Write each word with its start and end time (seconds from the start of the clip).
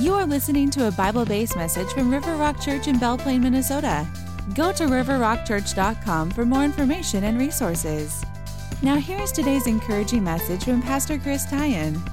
You 0.00 0.14
are 0.14 0.24
listening 0.24 0.70
to 0.70 0.88
a 0.88 0.90
Bible 0.92 1.26
based 1.26 1.56
message 1.56 1.88
from 1.88 2.10
River 2.10 2.34
Rock 2.36 2.58
Church 2.58 2.88
in 2.88 2.98
Belle 2.98 3.18
Plaine, 3.18 3.42
Minnesota. 3.42 4.08
Go 4.54 4.72
to 4.72 4.84
riverrockchurch.com 4.84 6.30
for 6.30 6.46
more 6.46 6.64
information 6.64 7.24
and 7.24 7.38
resources. 7.38 8.24
Now, 8.82 8.96
here 8.96 9.20
is 9.20 9.30
today's 9.30 9.66
encouraging 9.66 10.24
message 10.24 10.64
from 10.64 10.80
Pastor 10.80 11.18
Chris 11.18 11.44
Tyan. 11.44 11.96
I 11.96 12.10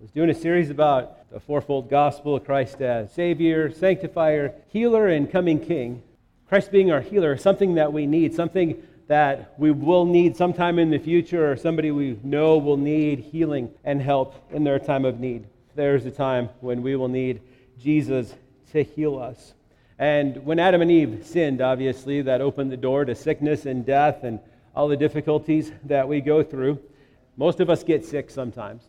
was 0.00 0.10
doing 0.10 0.30
a 0.30 0.34
series 0.34 0.70
about 0.70 1.30
the 1.30 1.38
fourfold 1.38 1.90
gospel 1.90 2.36
of 2.36 2.46
Christ 2.46 2.80
as 2.80 3.12
Savior, 3.12 3.70
Sanctifier, 3.70 4.54
Healer, 4.68 5.08
and 5.08 5.30
Coming 5.30 5.60
King. 5.60 6.02
Christ 6.48 6.72
being 6.72 6.90
our 6.90 7.02
healer, 7.02 7.36
something 7.36 7.74
that 7.74 7.92
we 7.92 8.06
need, 8.06 8.32
something 8.34 8.82
that 9.08 9.54
we 9.58 9.70
will 9.70 10.04
need 10.04 10.36
sometime 10.36 10.78
in 10.78 10.90
the 10.90 10.98
future, 10.98 11.50
or 11.50 11.56
somebody 11.56 11.90
we 11.90 12.18
know 12.22 12.58
will 12.58 12.76
need 12.76 13.18
healing 13.18 13.70
and 13.84 14.00
help 14.00 14.34
in 14.52 14.64
their 14.64 14.78
time 14.78 15.04
of 15.04 15.20
need. 15.20 15.46
There's 15.74 16.06
a 16.06 16.10
time 16.10 16.48
when 16.60 16.82
we 16.82 16.96
will 16.96 17.08
need 17.08 17.40
Jesus 17.78 18.34
to 18.72 18.82
heal 18.82 19.18
us. 19.18 19.54
And 19.98 20.44
when 20.44 20.58
Adam 20.58 20.82
and 20.82 20.90
Eve 20.90 21.24
sinned, 21.24 21.60
obviously, 21.60 22.22
that 22.22 22.40
opened 22.40 22.72
the 22.72 22.76
door 22.76 23.04
to 23.04 23.14
sickness 23.14 23.66
and 23.66 23.84
death 23.84 24.24
and 24.24 24.40
all 24.74 24.88
the 24.88 24.96
difficulties 24.96 25.70
that 25.84 26.08
we 26.08 26.20
go 26.20 26.42
through. 26.42 26.78
Most 27.36 27.60
of 27.60 27.70
us 27.70 27.82
get 27.84 28.04
sick 28.04 28.30
sometimes. 28.30 28.82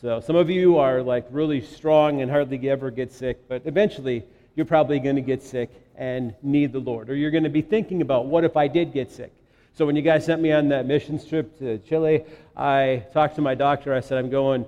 So 0.00 0.20
some 0.20 0.36
of 0.36 0.50
you 0.50 0.78
are 0.78 1.02
like 1.02 1.26
really 1.30 1.60
strong 1.60 2.22
and 2.22 2.30
hardly 2.30 2.68
ever 2.68 2.90
get 2.90 3.12
sick, 3.12 3.48
but 3.48 3.62
eventually 3.64 4.24
you're 4.54 4.66
probably 4.66 4.98
going 4.98 5.16
to 5.16 5.22
get 5.22 5.42
sick 5.42 5.70
and 5.96 6.34
need 6.42 6.72
the 6.72 6.80
Lord. 6.80 7.08
Or 7.08 7.14
you're 7.14 7.30
going 7.30 7.44
to 7.44 7.50
be 7.50 7.62
thinking 7.62 8.02
about 8.02 8.26
what 8.26 8.44
if 8.44 8.56
I 8.56 8.68
did 8.68 8.92
get 8.92 9.10
sick? 9.10 9.32
So 9.74 9.86
when 9.86 9.96
you 9.96 10.02
guys 10.02 10.26
sent 10.26 10.42
me 10.42 10.52
on 10.52 10.68
that 10.68 10.84
missions 10.84 11.24
trip 11.24 11.58
to 11.58 11.78
Chile, 11.78 12.24
I 12.54 13.04
talked 13.14 13.36
to 13.36 13.40
my 13.40 13.54
doctor. 13.54 13.94
I 13.94 14.00
said, 14.00 14.18
I'm 14.18 14.28
going 14.28 14.66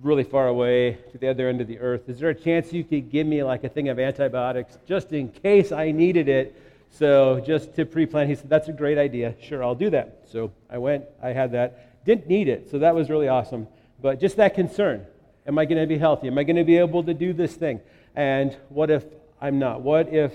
really 0.00 0.22
far 0.22 0.46
away 0.46 0.98
to 1.10 1.18
the 1.18 1.28
other 1.28 1.48
end 1.48 1.60
of 1.60 1.66
the 1.66 1.80
earth. 1.80 2.08
Is 2.08 2.20
there 2.20 2.30
a 2.30 2.34
chance 2.34 2.72
you 2.72 2.84
could 2.84 3.10
give 3.10 3.26
me 3.26 3.42
like 3.42 3.64
a 3.64 3.68
thing 3.68 3.88
of 3.88 3.98
antibiotics 3.98 4.78
just 4.86 5.12
in 5.12 5.28
case 5.28 5.72
I 5.72 5.90
needed 5.90 6.28
it? 6.28 6.54
So 6.92 7.40
just 7.44 7.74
to 7.74 7.84
pre-plan, 7.84 8.28
he 8.28 8.36
said, 8.36 8.48
that's 8.48 8.68
a 8.68 8.72
great 8.72 8.96
idea. 8.96 9.34
Sure, 9.42 9.64
I'll 9.64 9.74
do 9.74 9.90
that. 9.90 10.20
So 10.30 10.52
I 10.70 10.78
went, 10.78 11.04
I 11.20 11.30
had 11.30 11.50
that. 11.52 12.04
Didn't 12.04 12.28
need 12.28 12.46
it, 12.46 12.70
so 12.70 12.78
that 12.78 12.94
was 12.94 13.10
really 13.10 13.26
awesome. 13.26 13.66
But 14.00 14.20
just 14.20 14.36
that 14.36 14.54
concern. 14.54 15.04
Am 15.48 15.58
I 15.58 15.64
going 15.64 15.80
to 15.80 15.86
be 15.86 15.98
healthy? 15.98 16.28
Am 16.28 16.38
I 16.38 16.44
going 16.44 16.56
to 16.56 16.64
be 16.64 16.78
able 16.78 17.02
to 17.02 17.12
do 17.12 17.32
this 17.32 17.54
thing? 17.54 17.80
And 18.14 18.56
what 18.68 18.88
if 18.88 19.04
I'm 19.40 19.58
not? 19.58 19.80
What 19.80 20.14
if 20.14 20.32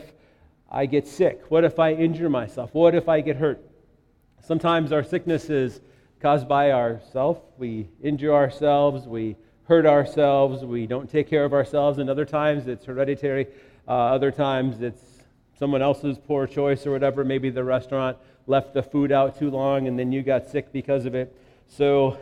I 0.69 0.87
get 0.87 1.07
sick? 1.07 1.41
What 1.47 1.63
if 1.63 1.79
I 1.79 1.93
injure 1.93 2.29
myself? 2.29 2.73
What 2.73 2.95
if 2.95 3.07
I 3.07 3.21
get 3.21 3.37
hurt? 3.37 3.63
Sometimes 4.45 4.91
our 4.91 5.05
sickness 5.05 5.49
is 5.49 5.79
caused 6.19 6.49
by 6.49 6.73
ourselves. 6.73 7.39
We 7.57 7.87
injure 8.01 8.33
ourselves, 8.33 9.07
we 9.07 9.37
hurt 9.69 9.85
ourselves, 9.85 10.65
we 10.65 10.85
don't 10.85 11.09
take 11.09 11.29
care 11.29 11.45
of 11.45 11.53
ourselves, 11.53 11.97
and 11.97 12.09
other 12.09 12.25
times 12.25 12.67
it's 12.67 12.83
hereditary. 12.83 13.47
Uh, 13.87 13.91
other 13.91 14.31
times 14.31 14.81
it's 14.81 15.01
someone 15.57 15.81
else's 15.81 16.17
poor 16.17 16.45
choice 16.45 16.85
or 16.85 16.91
whatever. 16.91 17.23
Maybe 17.23 17.49
the 17.51 17.63
restaurant 17.63 18.17
left 18.45 18.73
the 18.73 18.83
food 18.83 19.13
out 19.13 19.39
too 19.39 19.49
long 19.49 19.87
and 19.87 19.97
then 19.97 20.11
you 20.11 20.21
got 20.21 20.49
sick 20.49 20.73
because 20.73 21.05
of 21.05 21.15
it. 21.15 21.33
So 21.69 22.17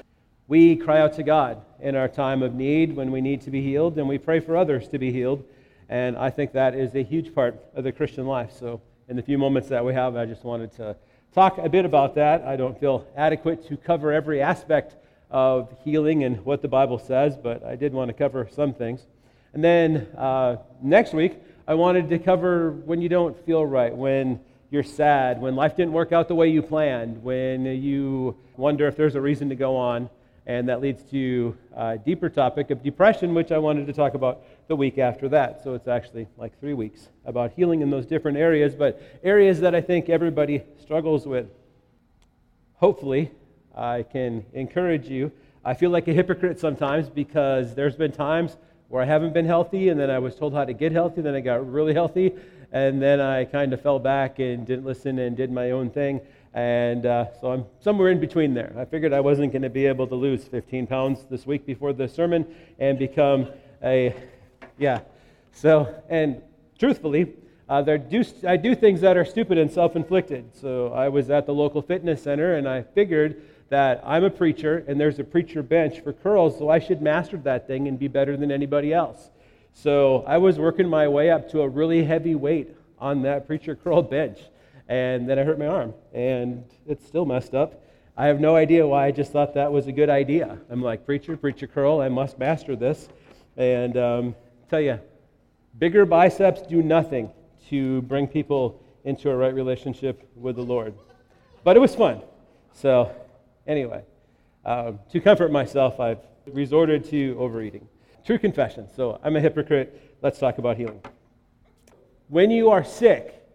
we 0.47 0.75
cry 0.75 1.01
out 1.01 1.13
to 1.13 1.23
God 1.23 1.59
in 1.79 1.95
our 1.95 2.07
time 2.07 2.43
of 2.43 2.53
need 2.53 2.95
when 2.95 3.11
we 3.11 3.21
need 3.21 3.41
to 3.41 3.49
be 3.49 3.63
healed, 3.63 3.97
and 3.97 4.07
we 4.07 4.19
pray 4.19 4.39
for 4.39 4.55
others 4.55 4.87
to 4.89 4.99
be 4.99 5.11
healed. 5.11 5.43
And 5.89 6.15
I 6.15 6.29
think 6.29 6.51
that 6.51 6.75
is 6.75 6.93
a 6.93 7.01
huge 7.01 7.33
part 7.33 7.59
of 7.73 7.83
the 7.83 7.91
Christian 7.91 8.27
life. 8.27 8.51
So, 8.51 8.79
in 9.09 9.15
the 9.15 9.23
few 9.23 9.39
moments 9.39 9.69
that 9.69 9.83
we 9.83 9.95
have, 9.95 10.15
I 10.15 10.25
just 10.25 10.43
wanted 10.43 10.71
to 10.73 10.95
talk 11.33 11.57
a 11.57 11.69
bit 11.69 11.85
about 11.85 12.15
that. 12.15 12.43
I 12.43 12.55
don't 12.55 12.79
feel 12.79 13.07
adequate 13.15 13.67
to 13.69 13.77
cover 13.77 14.11
every 14.11 14.41
aspect 14.41 14.95
of 15.29 15.73
healing 15.83 16.23
and 16.23 16.43
what 16.45 16.61
the 16.61 16.67
Bible 16.67 16.99
says, 16.99 17.37
but 17.37 17.63
I 17.63 17.75
did 17.75 17.93
want 17.93 18.09
to 18.09 18.13
cover 18.13 18.49
some 18.51 18.73
things. 18.73 19.05
And 19.53 19.63
then 19.63 20.07
uh, 20.17 20.57
next 20.81 21.13
week, 21.13 21.37
I 21.67 21.73
wanted 21.73 22.09
to 22.09 22.19
cover 22.19 22.71
when 22.71 23.01
you 23.01 23.09
don't 23.09 23.37
feel 23.45 23.65
right, 23.65 23.95
when 23.95 24.41
you're 24.71 24.83
sad, 24.83 25.39
when 25.39 25.55
life 25.55 25.75
didn't 25.75 25.93
work 25.93 26.11
out 26.11 26.27
the 26.27 26.35
way 26.35 26.49
you 26.49 26.61
planned, 26.61 27.23
when 27.23 27.65
you 27.65 28.37
wonder 28.57 28.87
if 28.87 28.97
there's 28.97 29.15
a 29.15 29.21
reason 29.21 29.49
to 29.49 29.55
go 29.55 29.75
on. 29.75 30.09
And 30.47 30.67
that 30.69 30.81
leads 30.81 31.03
to 31.11 31.55
a 31.75 31.97
deeper 31.97 32.27
topic 32.27 32.71
of 32.71 32.83
depression, 32.83 33.33
which 33.33 33.51
I 33.51 33.57
wanted 33.57 33.87
to 33.87 33.93
talk 33.93 34.15
about 34.15 34.43
the 34.71 34.75
week 34.77 34.97
after 34.97 35.27
that. 35.27 35.61
So 35.65 35.73
it's 35.73 35.89
actually 35.89 36.29
like 36.37 36.57
three 36.61 36.73
weeks 36.73 37.09
about 37.25 37.51
healing 37.57 37.81
in 37.81 37.89
those 37.89 38.05
different 38.05 38.37
areas, 38.37 38.73
but 38.73 39.01
areas 39.21 39.59
that 39.59 39.75
I 39.75 39.81
think 39.81 40.07
everybody 40.07 40.63
struggles 40.81 41.27
with. 41.27 41.47
Hopefully, 42.75 43.31
I 43.75 44.03
can 44.03 44.45
encourage 44.53 45.09
you. 45.09 45.29
I 45.65 45.73
feel 45.73 45.89
like 45.89 46.07
a 46.07 46.13
hypocrite 46.13 46.57
sometimes 46.57 47.09
because 47.09 47.75
there's 47.75 47.97
been 47.97 48.13
times 48.13 48.55
where 48.87 49.03
I 49.03 49.05
haven't 49.05 49.33
been 49.33 49.45
healthy, 49.45 49.89
and 49.89 49.99
then 49.99 50.09
I 50.09 50.19
was 50.19 50.35
told 50.35 50.53
how 50.53 50.63
to 50.63 50.71
get 50.71 50.93
healthy, 50.93 51.19
then 51.19 51.35
I 51.35 51.41
got 51.41 51.69
really 51.69 51.93
healthy, 51.93 52.31
and 52.71 53.01
then 53.01 53.19
I 53.19 53.43
kind 53.43 53.73
of 53.73 53.81
fell 53.81 53.99
back 53.99 54.39
and 54.39 54.65
didn't 54.65 54.85
listen 54.85 55.19
and 55.19 55.35
did 55.35 55.51
my 55.51 55.71
own 55.71 55.89
thing. 55.89 56.21
And 56.53 57.05
uh, 57.05 57.25
so 57.41 57.51
I'm 57.51 57.65
somewhere 57.81 58.09
in 58.09 58.21
between 58.21 58.53
there. 58.53 58.73
I 58.77 58.85
figured 58.85 59.11
I 59.11 59.19
wasn't 59.19 59.51
going 59.51 59.63
to 59.63 59.69
be 59.69 59.85
able 59.85 60.07
to 60.07 60.15
lose 60.15 60.45
15 60.45 60.87
pounds 60.87 61.25
this 61.29 61.45
week 61.45 61.65
before 61.65 61.91
the 61.91 62.07
sermon 62.07 62.45
and 62.79 62.97
become 62.97 63.49
a, 63.83 64.15
yeah. 64.81 65.01
So, 65.53 66.03
and 66.09 66.41
truthfully, 66.77 67.33
uh, 67.69 67.81
there 67.81 67.97
do, 67.97 68.23
I 68.45 68.57
do 68.57 68.75
things 68.75 68.99
that 69.01 69.15
are 69.15 69.23
stupid 69.23 69.57
and 69.57 69.71
self 69.71 69.95
inflicted. 69.95 70.55
So 70.55 70.91
I 70.91 71.07
was 71.07 71.29
at 71.29 71.45
the 71.45 71.53
local 71.53 71.81
fitness 71.81 72.23
center 72.23 72.55
and 72.55 72.67
I 72.67 72.81
figured 72.81 73.41
that 73.69 74.01
I'm 74.03 74.23
a 74.23 74.29
preacher 74.29 74.83
and 74.87 74.99
there's 74.99 75.19
a 75.19 75.23
preacher 75.23 75.63
bench 75.63 76.01
for 76.01 76.11
curls, 76.11 76.57
so 76.57 76.69
I 76.69 76.79
should 76.79 77.01
master 77.01 77.37
that 77.37 77.67
thing 77.67 77.87
and 77.87 77.97
be 77.97 78.09
better 78.09 78.35
than 78.35 78.51
anybody 78.51 78.93
else. 78.93 79.29
So 79.73 80.25
I 80.27 80.37
was 80.37 80.59
working 80.59 80.89
my 80.89 81.07
way 81.07 81.29
up 81.29 81.49
to 81.51 81.61
a 81.61 81.69
really 81.69 82.03
heavy 82.03 82.35
weight 82.35 82.75
on 82.99 83.21
that 83.21 83.47
preacher 83.47 83.75
curl 83.75 84.01
bench 84.01 84.39
and 84.91 85.29
then 85.29 85.39
I 85.39 85.43
hurt 85.43 85.57
my 85.57 85.67
arm, 85.67 85.93
and 86.13 86.65
it's 86.85 87.07
still 87.07 87.25
messed 87.25 87.55
up. 87.55 87.81
I 88.17 88.27
have 88.27 88.41
no 88.41 88.57
idea 88.57 88.85
why 88.85 89.07
I 89.07 89.11
just 89.11 89.31
thought 89.31 89.53
that 89.53 89.71
was 89.71 89.87
a 89.87 89.93
good 89.93 90.09
idea. 90.09 90.57
I'm 90.69 90.81
like, 90.81 91.05
preacher, 91.05 91.37
preacher 91.37 91.65
curl, 91.65 92.01
I 92.01 92.09
must 92.09 92.37
master 92.37 92.75
this. 92.75 93.07
And 93.55 93.95
um, 93.95 94.35
tell 94.71 94.79
you, 94.79 94.97
bigger 95.79 96.05
biceps 96.05 96.61
do 96.61 96.81
nothing 96.81 97.29
to 97.67 98.01
bring 98.03 98.25
people 98.25 98.81
into 99.03 99.29
a 99.29 99.35
right 99.35 99.53
relationship 99.53 100.29
with 100.33 100.55
the 100.55 100.61
Lord. 100.61 100.93
But 101.65 101.75
it 101.75 101.81
was 101.81 101.93
fun. 101.93 102.21
So, 102.71 103.13
anyway, 103.67 104.05
um, 104.63 104.99
to 105.11 105.19
comfort 105.19 105.51
myself, 105.51 105.99
I've 105.99 106.19
resorted 106.47 107.03
to 107.09 107.35
overeating. 107.37 107.85
True 108.25 108.39
confession. 108.39 108.87
So, 108.95 109.19
I'm 109.21 109.35
a 109.35 109.41
hypocrite. 109.41 110.17
Let's 110.21 110.39
talk 110.39 110.57
about 110.57 110.77
healing. 110.77 111.01
When 112.29 112.49
you 112.49 112.69
are 112.69 112.85
sick, 112.85 113.45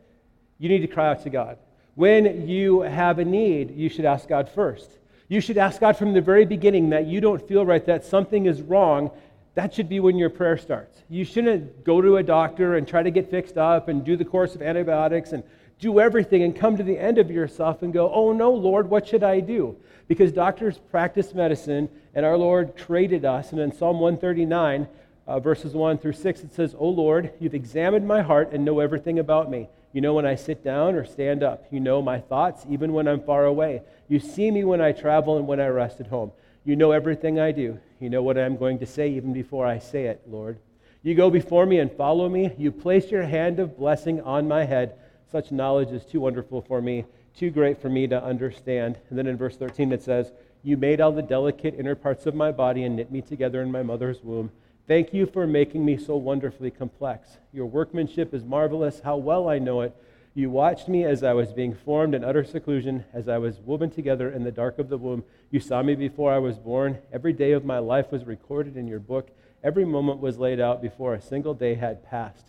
you 0.59 0.69
need 0.69 0.81
to 0.81 0.87
cry 0.87 1.09
out 1.09 1.22
to 1.22 1.31
God. 1.31 1.56
When 1.94 2.47
you 2.47 2.83
have 2.83 3.21
a 3.21 3.25
need, 3.25 3.75
you 3.75 3.88
should 3.88 4.04
ask 4.04 4.28
God 4.28 4.50
first. 4.50 4.98
You 5.28 5.41
should 5.41 5.56
ask 5.56 5.81
God 5.81 5.97
from 5.97 6.12
the 6.12 6.21
very 6.21 6.44
beginning 6.44 6.91
that 6.91 7.06
you 7.06 7.22
don't 7.22 7.41
feel 7.48 7.65
right, 7.65 7.84
that 7.87 8.04
something 8.04 8.44
is 8.44 8.60
wrong. 8.60 9.10
That 9.56 9.72
should 9.72 9.89
be 9.89 10.00
when 10.00 10.19
your 10.19 10.28
prayer 10.28 10.59
starts. 10.59 11.03
You 11.09 11.25
shouldn't 11.25 11.83
go 11.83 12.03
to 12.03 12.19
a 12.19 12.22
doctor 12.22 12.77
and 12.77 12.87
try 12.87 13.03
to 13.03 13.11
get 13.11 13.31
fixed 13.31 13.56
up 13.56 13.89
and 13.89 14.05
do 14.05 14.15
the 14.15 14.25
course 14.25 14.55
of 14.55 14.61
antibiotics 14.61 15.33
and 15.33 15.43
do 15.81 15.99
everything 15.99 16.43
and 16.43 16.55
come 16.55 16.77
to 16.77 16.83
the 16.83 16.99
end 16.99 17.17
of 17.17 17.31
yourself 17.31 17.83
and 17.83 17.91
go, 17.91 18.12
oh 18.12 18.33
no, 18.33 18.53
Lord, 18.53 18.91
what 18.91 19.09
should 19.09 19.25
I 19.25 19.41
do? 19.41 19.75
Because 20.09 20.31
doctors 20.31 20.78
practice 20.91 21.33
medicine 21.33 21.89
and 22.15 22.27
our 22.27 22.37
Lord 22.37 22.77
created 22.77 23.25
us. 23.25 23.53
And 23.53 23.61
in 23.61 23.72
Psalm 23.72 23.99
139, 23.99 24.89
uh, 25.27 25.41
verses 25.41 25.72
1 25.72 25.99
through 25.99 26.12
6, 26.12 26.41
it 26.41 26.55
says, 26.55 26.75
Oh 26.78 26.91
Lord, 26.91 27.33
you've 27.41 27.55
examined 27.55 28.06
my 28.06 28.21
heart 28.21 28.53
and 28.53 28.62
know 28.62 28.81
everything 28.81 29.19
about 29.19 29.50
me. 29.50 29.71
You 29.95 30.03
know 30.03 30.12
when 30.12 30.27
I 30.27 30.34
sit 30.34 30.62
down 30.62 30.97
or 30.97 31.06
stand 31.06 31.43
up. 31.43 31.65
You 31.71 31.81
know 31.81 32.03
my 32.03 32.21
thoughts, 32.21 32.66
even 32.69 32.93
when 32.93 33.09
I'm 33.09 33.22
far 33.22 33.47
away. 33.47 33.81
You 34.09 34.21
see 34.21 34.50
me 34.50 34.65
when 34.65 34.83
I 34.83 34.93
travel 34.93 35.39
and 35.39 35.47
when 35.47 35.61
I 35.61 35.69
rest 35.69 35.99
at 36.00 36.09
home. 36.09 36.33
You 36.66 36.77
know 36.77 36.92
everything 36.92 37.41
I 37.41 37.53
do. 37.53 37.81
You 38.01 38.10
know 38.10 38.22
what 38.22 38.39
I'm 38.39 38.57
going 38.57 38.78
to 38.81 38.87
say 38.87 39.10
even 39.10 39.33
before 39.33 39.66
I 39.66 39.78
say 39.78 40.07
it, 40.07 40.22
Lord. 40.27 40.59
You 41.03 41.15
go 41.15 41.31
before 41.31 41.66
me 41.66 41.78
and 41.78 41.91
follow 41.93 42.28
me. 42.28 42.53
You 42.59 42.72
place 42.72 43.10
your 43.10 43.22
hand 43.22 43.59
of 43.59 43.78
blessing 43.78 44.21
on 44.22 44.48
my 44.48 44.65
head. 44.65 44.97
Such 45.31 45.53
knowledge 45.53 45.91
is 45.91 46.04
too 46.04 46.21
wonderful 46.21 46.63
for 46.63 46.83
me, 46.83 47.04
too 47.37 47.51
great 47.51 47.81
for 47.81 47.89
me 47.89 48.07
to 48.09 48.22
understand. 48.22 48.98
And 49.09 49.19
then 49.19 49.27
in 49.27 49.37
verse 49.37 49.57
13 49.57 49.93
it 49.93 50.03
says, 50.03 50.33
You 50.63 50.77
made 50.77 51.01
all 51.01 51.13
the 51.13 51.22
delicate 51.22 51.75
inner 51.78 51.95
parts 51.95 52.27
of 52.27 52.34
my 52.34 52.53
body 52.53 52.84
and 52.84 52.97
knit 52.97 53.10
me 53.10 53.22
together 53.22 53.63
in 53.63 53.72
my 53.72 53.83
mother's 53.83 54.22
womb. 54.22 54.51
Thank 54.87 55.13
you 55.13 55.27
for 55.27 55.47
making 55.47 55.84
me 55.84 55.97
so 55.97 56.16
wonderfully 56.16 56.71
complex. 56.71 57.39
Your 57.53 57.66
workmanship 57.66 58.33
is 58.34 58.45
marvelous. 58.45 59.01
How 59.01 59.16
well 59.16 59.48
I 59.48 59.59
know 59.59 59.81
it. 59.81 59.97
You 60.36 60.50
watched 60.50 60.86
me 60.86 61.03
as 61.04 61.22
I 61.22 61.33
was 61.33 61.54
being 61.54 61.74
formed 61.74 62.15
in 62.15 62.22
utter 62.22 62.44
seclusion, 62.44 63.06
as 63.15 63.27
I 63.27 63.38
was 63.38 63.59
woven 63.59 63.88
together 63.88 64.30
in 64.30 64.44
the 64.44 64.53
dark 64.53 64.78
of 64.78 64.91
the 64.91 64.98
womb. 64.98 65.24
You 65.50 65.60
saw 65.60 65.83
me 65.83 65.94
before 65.94 66.30
I 66.30 66.38
was 66.38 66.59
born. 66.59 66.98
Every 67.10 67.33
day 67.33 67.53
of 67.53 67.65
my 67.65 67.78
life 67.78 68.12
was 68.12 68.27
recorded 68.27 68.77
in 68.77 68.86
your 68.86 68.98
book. 68.98 69.30
Every 69.65 69.86
moment 69.86 70.21
was 70.21 70.36
laid 70.38 70.60
out 70.60 70.83
before 70.83 71.15
a 71.15 71.22
single 71.22 71.54
day 71.54 71.74
had 71.74 72.04
passed. 72.04 72.44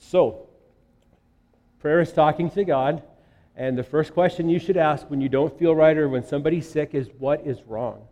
So, 0.00 0.48
prayer 1.78 2.00
is 2.00 2.12
talking 2.12 2.50
to 2.50 2.64
God. 2.64 3.04
And 3.54 3.78
the 3.78 3.84
first 3.84 4.14
question 4.14 4.48
you 4.48 4.58
should 4.58 4.76
ask 4.76 5.08
when 5.08 5.20
you 5.20 5.28
don't 5.28 5.56
feel 5.56 5.76
right 5.76 5.96
or 5.96 6.08
when 6.08 6.24
somebody's 6.24 6.68
sick 6.68 6.90
is 6.92 7.08
what 7.18 7.46
is 7.46 7.62
wrong? 7.62 8.08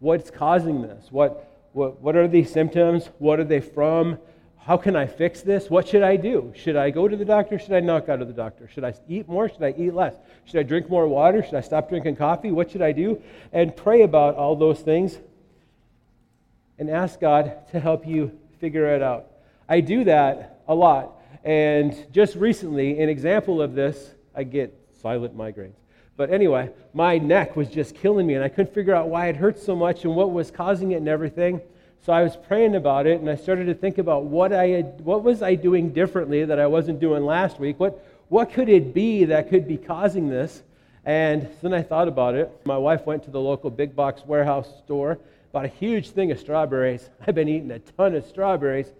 what's 0.00 0.30
causing 0.30 0.82
this? 0.82 1.06
What, 1.10 1.68
what, 1.72 2.00
what 2.00 2.16
are 2.16 2.26
these 2.26 2.50
symptoms? 2.50 3.08
What 3.18 3.38
are 3.38 3.44
they 3.44 3.60
from? 3.60 4.18
How 4.62 4.76
can 4.76 4.94
I 4.94 5.06
fix 5.06 5.40
this? 5.40 5.70
What 5.70 5.88
should 5.88 6.02
I 6.02 6.16
do? 6.16 6.52
Should 6.54 6.76
I 6.76 6.90
go 6.90 7.08
to 7.08 7.16
the 7.16 7.24
doctor? 7.24 7.58
Should 7.58 7.72
I 7.72 7.80
not 7.80 8.06
go 8.06 8.16
to 8.16 8.24
the 8.24 8.32
doctor? 8.32 8.68
Should 8.68 8.84
I 8.84 8.94
eat 9.08 9.28
more? 9.28 9.48
Should 9.48 9.62
I 9.62 9.74
eat 9.76 9.94
less? 9.94 10.14
Should 10.44 10.60
I 10.60 10.62
drink 10.62 10.90
more 10.90 11.08
water? 11.08 11.42
Should 11.42 11.54
I 11.54 11.62
stop 11.62 11.88
drinking 11.88 12.16
coffee? 12.16 12.50
What 12.50 12.70
should 12.70 12.82
I 12.82 12.92
do? 12.92 13.22
And 13.52 13.74
pray 13.74 14.02
about 14.02 14.36
all 14.36 14.56
those 14.56 14.80
things 14.80 15.18
and 16.78 16.90
ask 16.90 17.20
God 17.20 17.68
to 17.72 17.80
help 17.80 18.06
you 18.06 18.38
figure 18.58 18.94
it 18.94 19.02
out. 19.02 19.26
I 19.68 19.80
do 19.80 20.04
that 20.04 20.60
a 20.68 20.74
lot. 20.74 21.12
And 21.42 22.06
just 22.12 22.36
recently, 22.36 23.00
an 23.00 23.08
example 23.08 23.62
of 23.62 23.74
this, 23.74 24.12
I 24.34 24.44
get 24.44 24.76
silent 25.00 25.36
migraines. 25.36 25.76
But 26.16 26.30
anyway, 26.30 26.70
my 26.92 27.16
neck 27.16 27.56
was 27.56 27.68
just 27.68 27.94
killing 27.94 28.26
me, 28.26 28.34
and 28.34 28.44
I 28.44 28.48
couldn't 28.48 28.74
figure 28.74 28.94
out 28.94 29.08
why 29.08 29.28
it 29.28 29.36
hurt 29.36 29.58
so 29.58 29.74
much 29.74 30.04
and 30.04 30.14
what 30.14 30.32
was 30.32 30.50
causing 30.50 30.92
it 30.92 30.96
and 30.96 31.08
everything. 31.08 31.62
So 32.02 32.14
I 32.14 32.22
was 32.22 32.34
praying 32.34 32.76
about 32.76 33.06
it, 33.06 33.20
and 33.20 33.28
I 33.28 33.36
started 33.36 33.66
to 33.66 33.74
think 33.74 33.98
about 33.98 34.24
what 34.24 34.52
I 34.52 34.68
had, 34.68 35.00
what 35.02 35.22
was 35.22 35.42
I 35.42 35.54
doing 35.54 35.92
differently 35.92 36.46
that 36.46 36.58
I 36.58 36.66
wasn't 36.66 36.98
doing 36.98 37.24
last 37.24 37.60
week. 37.60 37.78
What 37.78 38.02
what 38.30 38.52
could 38.52 38.68
it 38.68 38.94
be 38.94 39.24
that 39.24 39.50
could 39.50 39.66
be 39.66 39.76
causing 39.76 40.28
this? 40.28 40.62
And 41.04 41.48
then 41.62 41.74
I 41.74 41.82
thought 41.82 42.06
about 42.06 42.36
it. 42.36 42.50
My 42.64 42.78
wife 42.78 43.04
went 43.04 43.24
to 43.24 43.30
the 43.30 43.40
local 43.40 43.70
big 43.70 43.96
box 43.96 44.22
warehouse 44.24 44.68
store, 44.84 45.18
bought 45.52 45.64
a 45.64 45.68
huge 45.68 46.10
thing 46.10 46.30
of 46.30 46.38
strawberries. 46.38 47.10
I've 47.26 47.34
been 47.34 47.48
eating 47.48 47.72
a 47.72 47.80
ton 47.80 48.14
of 48.14 48.24
strawberries. 48.24 48.92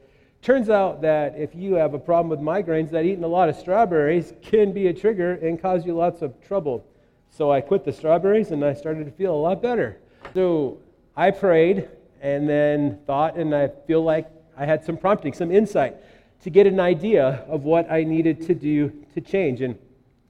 Turns 0.43 0.69
out 0.69 1.02
that 1.02 1.38
if 1.38 1.55
you 1.55 1.75
have 1.75 1.94
a 1.94 1.99
problem 1.99 2.29
with 2.29 2.41
migraines, 2.41 2.91
that 2.91 3.05
eating 3.05 3.25
a 3.25 3.29
lot 3.29 3.49
of 3.49 3.56
strawberries 3.56 4.32
can 4.43 4.73
be 4.73 4.88
a 4.88 4.93
trigger 4.93 5.35
and 5.35 5.61
cause 5.62 5.87
you 5.87 5.94
lots 5.94 6.23
of 6.23 6.35
trouble. 6.47 6.85
So 7.31 7.52
I 7.52 7.61
quit 7.61 7.85
the 7.85 7.93
strawberries 7.93 8.50
and 8.50 8.64
I 8.64 8.75
started 8.75 9.05
to 9.05 9.12
feel 9.12 9.35
a 9.35 9.37
lot 9.37 9.62
better. 9.62 9.99
So 10.35 10.79
I 11.17 11.31
prayed 11.31 11.88
and 12.20 12.49
then 12.49 12.99
thought, 13.06 13.37
and 13.37 13.55
I 13.55 13.69
feel 13.87 14.02
like 14.02 14.28
I 14.56 14.67
had 14.67 14.84
some 14.84 14.96
prompting, 14.96 15.32
some 15.32 15.50
insight 15.50 15.96
to 16.43 16.50
get 16.50 16.67
an 16.67 16.81
idea 16.81 17.44
of 17.49 17.64
what 17.64 17.90
I 17.90 18.05
needed 18.05 18.46
to 18.46 18.55
do 18.55 18.93
to 19.14 19.20
change. 19.20 19.61
And 19.61 19.78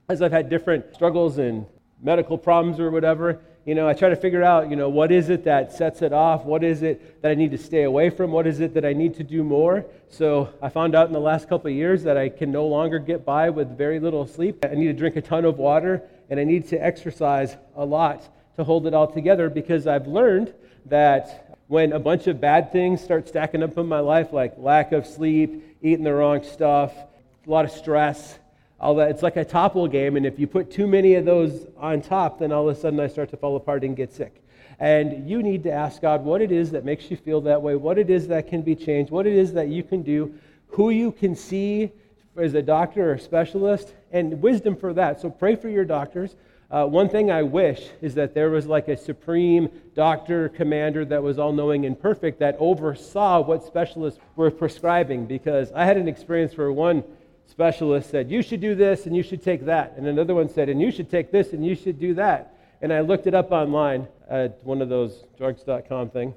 as 0.08 0.22
I've 0.22 0.32
had 0.32 0.48
different 0.48 0.94
struggles 0.94 1.38
and 1.38 1.66
medical 2.02 2.38
problems 2.38 2.80
or 2.80 2.90
whatever, 2.90 3.40
you 3.66 3.74
know, 3.74 3.86
I 3.86 3.92
try 3.92 4.08
to 4.08 4.16
figure 4.16 4.42
out, 4.42 4.70
you 4.70 4.76
know, 4.76 4.88
what 4.88 5.12
is 5.12 5.28
it 5.28 5.44
that 5.44 5.72
sets 5.72 6.02
it 6.02 6.12
off? 6.12 6.44
What 6.44 6.64
is 6.64 6.82
it 6.82 7.22
that 7.22 7.30
I 7.30 7.34
need 7.34 7.50
to 7.50 7.58
stay 7.58 7.82
away 7.82 8.08
from? 8.08 8.32
What 8.32 8.46
is 8.46 8.60
it 8.60 8.74
that 8.74 8.84
I 8.84 8.92
need 8.92 9.14
to 9.16 9.22
do 9.22 9.44
more? 9.44 9.84
So 10.08 10.52
I 10.62 10.70
found 10.70 10.94
out 10.94 11.06
in 11.06 11.12
the 11.12 11.20
last 11.20 11.48
couple 11.48 11.70
of 11.70 11.76
years 11.76 12.02
that 12.04 12.16
I 12.16 12.30
can 12.30 12.50
no 12.50 12.66
longer 12.66 12.98
get 12.98 13.24
by 13.24 13.50
with 13.50 13.76
very 13.76 14.00
little 14.00 14.26
sleep. 14.26 14.64
I 14.64 14.74
need 14.74 14.86
to 14.86 14.92
drink 14.92 15.16
a 15.16 15.22
ton 15.22 15.44
of 15.44 15.58
water 15.58 16.02
and 16.30 16.40
I 16.40 16.44
need 16.44 16.68
to 16.68 16.82
exercise 16.82 17.56
a 17.76 17.84
lot 17.84 18.28
to 18.60 18.64
hold 18.64 18.86
it 18.86 18.94
all 18.94 19.06
together 19.06 19.50
because 19.50 19.86
I've 19.86 20.06
learned 20.06 20.52
that 20.86 21.56
when 21.66 21.92
a 21.92 21.98
bunch 21.98 22.26
of 22.26 22.40
bad 22.40 22.72
things 22.72 23.00
start 23.00 23.28
stacking 23.28 23.62
up 23.62 23.76
in 23.78 23.86
my 23.86 24.00
life, 24.00 24.32
like 24.32 24.54
lack 24.58 24.92
of 24.92 25.06
sleep, 25.06 25.76
eating 25.82 26.04
the 26.04 26.12
wrong 26.12 26.42
stuff, 26.42 26.92
a 26.94 27.50
lot 27.50 27.64
of 27.64 27.70
stress, 27.70 28.38
all 28.78 28.94
that. 28.96 29.10
It's 29.10 29.22
like 29.22 29.36
a 29.36 29.44
topple 29.44 29.86
game, 29.88 30.16
and 30.16 30.26
if 30.26 30.38
you 30.38 30.46
put 30.46 30.70
too 30.70 30.86
many 30.86 31.14
of 31.14 31.24
those 31.24 31.66
on 31.78 32.02
top, 32.02 32.38
then 32.38 32.52
all 32.52 32.68
of 32.68 32.76
a 32.76 32.80
sudden 32.80 33.00
I 33.00 33.06
start 33.06 33.30
to 33.30 33.36
fall 33.36 33.56
apart 33.56 33.84
and 33.84 33.96
get 33.96 34.12
sick. 34.12 34.42
And 34.78 35.28
you 35.28 35.42
need 35.42 35.62
to 35.64 35.72
ask 35.72 36.00
God 36.00 36.24
what 36.24 36.40
it 36.40 36.50
is 36.50 36.70
that 36.70 36.84
makes 36.84 37.10
you 37.10 37.16
feel 37.16 37.40
that 37.42 37.60
way, 37.60 37.76
what 37.76 37.98
it 37.98 38.10
is 38.10 38.28
that 38.28 38.48
can 38.48 38.62
be 38.62 38.74
changed, 38.74 39.10
what 39.10 39.26
it 39.26 39.34
is 39.34 39.52
that 39.52 39.68
you 39.68 39.82
can 39.82 40.02
do, 40.02 40.34
who 40.68 40.90
you 40.90 41.12
can 41.12 41.34
see 41.34 41.92
as 42.36 42.54
a 42.54 42.62
doctor 42.62 43.12
or 43.12 43.18
specialist, 43.18 43.94
and 44.12 44.40
wisdom 44.40 44.74
for 44.74 44.94
that. 44.94 45.20
So 45.20 45.30
pray 45.30 45.56
for 45.56 45.68
your 45.68 45.84
doctors. 45.84 46.36
Uh, 46.70 46.86
one 46.86 47.08
thing 47.08 47.32
I 47.32 47.42
wish 47.42 47.88
is 48.00 48.14
that 48.14 48.32
there 48.32 48.48
was 48.48 48.66
like 48.66 48.86
a 48.86 48.96
supreme 48.96 49.68
doctor, 49.96 50.48
commander 50.48 51.04
that 51.04 51.20
was 51.20 51.36
all 51.36 51.52
knowing 51.52 51.84
and 51.84 52.00
perfect 52.00 52.38
that 52.38 52.56
oversaw 52.60 53.40
what 53.40 53.64
specialists 53.64 54.20
were 54.36 54.52
prescribing. 54.52 55.26
Because 55.26 55.72
I 55.72 55.84
had 55.84 55.96
an 55.96 56.06
experience 56.06 56.56
where 56.56 56.70
one 56.70 57.02
specialist 57.48 58.10
said, 58.10 58.30
You 58.30 58.40
should 58.40 58.60
do 58.60 58.76
this 58.76 59.06
and 59.06 59.16
you 59.16 59.24
should 59.24 59.42
take 59.42 59.64
that. 59.64 59.94
And 59.96 60.06
another 60.06 60.34
one 60.34 60.48
said, 60.48 60.68
And 60.68 60.80
you 60.80 60.92
should 60.92 61.10
take 61.10 61.32
this 61.32 61.52
and 61.52 61.66
you 61.66 61.74
should 61.74 61.98
do 61.98 62.14
that. 62.14 62.54
And 62.80 62.92
I 62.92 63.00
looked 63.00 63.26
it 63.26 63.34
up 63.34 63.50
online 63.50 64.06
at 64.28 64.62
one 64.64 64.80
of 64.80 64.88
those 64.88 65.24
drugs.com 65.36 66.10
thing. 66.10 66.34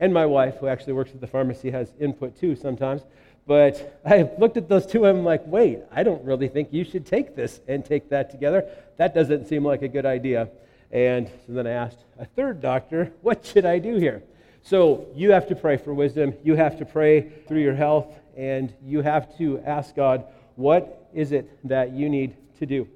And 0.00 0.12
my 0.12 0.26
wife, 0.26 0.56
who 0.56 0.66
actually 0.66 0.94
works 0.94 1.12
at 1.12 1.20
the 1.20 1.26
pharmacy, 1.26 1.70
has 1.70 1.92
input 2.00 2.36
too 2.38 2.56
sometimes. 2.56 3.02
But 3.46 4.00
I 4.06 4.30
looked 4.38 4.56
at 4.56 4.68
those 4.68 4.86
two 4.86 5.04
and 5.04 5.18
I'm 5.18 5.24
like, 5.24 5.46
wait, 5.46 5.80
I 5.92 6.02
don't 6.02 6.24
really 6.24 6.48
think 6.48 6.72
you 6.72 6.84
should 6.84 7.04
take 7.04 7.36
this 7.36 7.60
and 7.68 7.84
take 7.84 8.08
that 8.08 8.30
together. 8.30 8.66
That 8.96 9.14
doesn't 9.14 9.48
seem 9.48 9.64
like 9.64 9.82
a 9.82 9.88
good 9.88 10.06
idea. 10.06 10.48
And 10.90 11.28
so 11.46 11.52
then 11.52 11.66
I 11.66 11.72
asked 11.72 11.98
a 12.18 12.24
third 12.24 12.62
doctor, 12.62 13.12
what 13.20 13.44
should 13.44 13.66
I 13.66 13.78
do 13.78 13.96
here? 13.96 14.22
So 14.62 15.06
you 15.14 15.32
have 15.32 15.46
to 15.48 15.54
pray 15.54 15.76
for 15.76 15.92
wisdom. 15.92 16.32
You 16.42 16.54
have 16.54 16.78
to 16.78 16.86
pray 16.86 17.28
through 17.46 17.60
your 17.60 17.74
health. 17.74 18.06
And 18.36 18.72
you 18.82 19.02
have 19.02 19.36
to 19.38 19.60
ask 19.60 19.94
God, 19.94 20.24
what 20.56 21.08
is 21.12 21.32
it 21.32 21.50
that 21.68 21.92
you 21.92 22.08
need 22.08 22.36
to 22.58 22.66
do? 22.66 22.88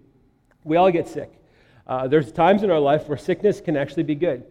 We 0.65 0.77
all 0.77 0.91
get 0.91 1.09
sick. 1.09 1.31
Uh, 1.87 2.09
there's 2.09 2.33
times 2.33 2.63
in 2.63 2.71
our 2.71 2.81
life 2.81 3.07
where 3.09 3.19
sickness 3.19 3.61
can 3.61 3.77
actually 3.77 4.03
be 4.03 4.15
good. 4.15 4.45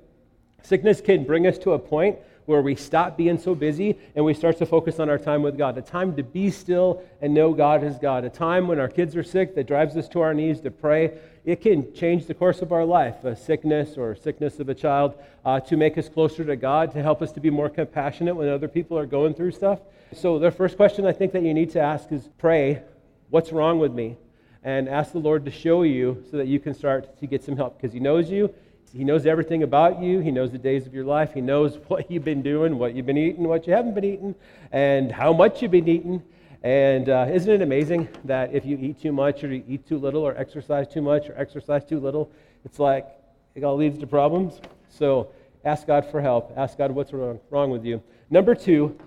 Sickness 0.64 1.02
can 1.02 1.24
bring 1.24 1.48
us 1.48 1.58
to 1.60 1.74
a 1.74 1.80
point 1.80 2.18
where 2.48 2.62
we 2.62 2.76
stop 2.76 3.18
being 3.18 3.38
so 3.38 3.54
busy 3.54 4.00
and 4.16 4.24
we 4.24 4.34
start 4.34 4.58
to 4.58 4.66
focus 4.66 5.02
on 5.02 5.10
our 5.10 5.18
time 5.18 5.44
with 5.44 5.58
God. 5.58 5.78
A 5.78 5.82
time 5.82 6.16
to 6.16 6.24
be 6.24 6.50
still 6.50 7.04
and 7.22 7.34
know 7.34 7.54
God 7.54 7.84
is 7.84 7.98
God. 7.98 8.24
A 8.24 8.30
time 8.30 8.70
when 8.70 8.80
our 8.80 8.88
kids 8.88 9.18
are 9.18 9.24
sick 9.24 9.54
that 9.56 9.68
drives 9.68 9.98
us 9.98 10.08
to 10.10 10.22
our 10.22 10.34
knees 10.34 10.62
to 10.62 10.72
pray. 10.72 11.20
It 11.44 11.60
can 11.60 11.94
change 11.94 12.26
the 12.26 12.34
course 12.34 12.62
of 12.62 12.72
our 12.72 12.86
life, 12.86 13.26
a 13.26 13.36
sickness 13.36 13.98
or 13.98 14.16
sickness 14.16 14.62
of 14.62 14.70
a 14.70 14.74
child, 14.74 15.16
uh, 15.44 15.60
to 15.60 15.76
make 15.76 15.98
us 15.98 16.08
closer 16.08 16.46
to 16.46 16.56
God, 16.56 16.94
to 16.94 17.04
help 17.04 17.22
us 17.22 17.34
to 17.34 17.42
be 17.42 17.50
more 17.50 17.70
compassionate 17.70 18.38
when 18.38 18.48
other 18.48 18.70
people 18.70 18.98
are 18.98 19.06
going 19.06 19.34
through 19.34 19.52
stuff. 19.52 19.80
So, 20.14 20.40
the 20.40 20.50
first 20.50 20.78
question 20.78 21.06
I 21.06 21.12
think 21.12 21.34
that 21.34 21.44
you 21.44 21.54
need 21.54 21.72
to 21.72 21.82
ask 21.82 22.14
is 22.14 22.30
pray, 22.38 22.82
what's 23.30 23.52
wrong 23.52 23.78
with 23.80 23.92
me? 23.92 24.16
And 24.64 24.88
ask 24.88 25.12
the 25.12 25.20
Lord 25.20 25.44
to 25.46 25.52
show 25.52 25.84
you 25.84 26.24
so 26.32 26.38
that 26.38 26.48
you 26.48 26.60
can 26.60 26.74
start 26.74 27.20
to 27.20 27.28
get 27.28 27.44
some 27.44 27.58
help 27.58 27.76
because 27.76 27.92
He 27.92 28.00
knows 28.00 28.30
you 28.32 28.54
he 28.94 29.04
knows 29.04 29.26
everything 29.26 29.64
about 29.64 30.02
you. 30.02 30.20
He 30.20 30.32
knows 30.32 30.52
the 30.52 30.58
days 30.58 30.88
of 30.88 30.94
your 30.94 31.04
life. 31.04 31.34
He 31.34 31.42
knows 31.42 31.78
what 31.88 32.10
you've 32.10 32.24
been 32.24 32.42
doing, 32.42 32.78
what 32.78 32.96
you've 32.96 33.06
been 33.06 33.18
eating, 33.18 33.44
what 33.44 33.68
you 33.68 33.74
haven't 33.74 33.94
been 33.94 34.06
eating, 34.06 34.36
and 34.72 35.12
how 35.12 35.34
much 35.34 35.62
you've 35.62 35.72
been 35.72 35.88
eating. 35.88 36.24
And 36.64 37.08
uh, 37.10 37.28
isn't 37.32 37.50
it 37.50 37.62
amazing 37.62 38.10
that 38.26 38.54
if 38.54 38.66
you 38.66 38.78
eat 38.78 39.02
too 39.02 39.12
much 39.12 39.44
or 39.44 39.54
you 39.54 39.64
eat 39.68 39.88
too 39.88 39.98
little 39.98 40.26
or 40.26 40.36
exercise 40.38 40.88
too 40.88 41.02
much 41.02 41.30
or 41.30 41.38
exercise 41.38 41.86
too 41.86 42.00
little, 42.00 42.32
it's 42.66 42.80
like 42.80 43.08
it 43.56 43.64
all 43.64 43.78
leads 43.78 44.00
to 44.00 44.08
problems? 44.08 44.60
So 44.90 45.30
ask 45.64 45.86
God 45.86 46.10
for 46.10 46.22
help. 46.22 46.54
Ask 46.58 46.78
God 46.78 46.92
what's 46.92 47.14
wrong, 47.14 47.40
wrong 47.50 47.70
with 47.70 47.86
you. 47.86 48.02
Number 48.30 48.56
two, 48.56 48.98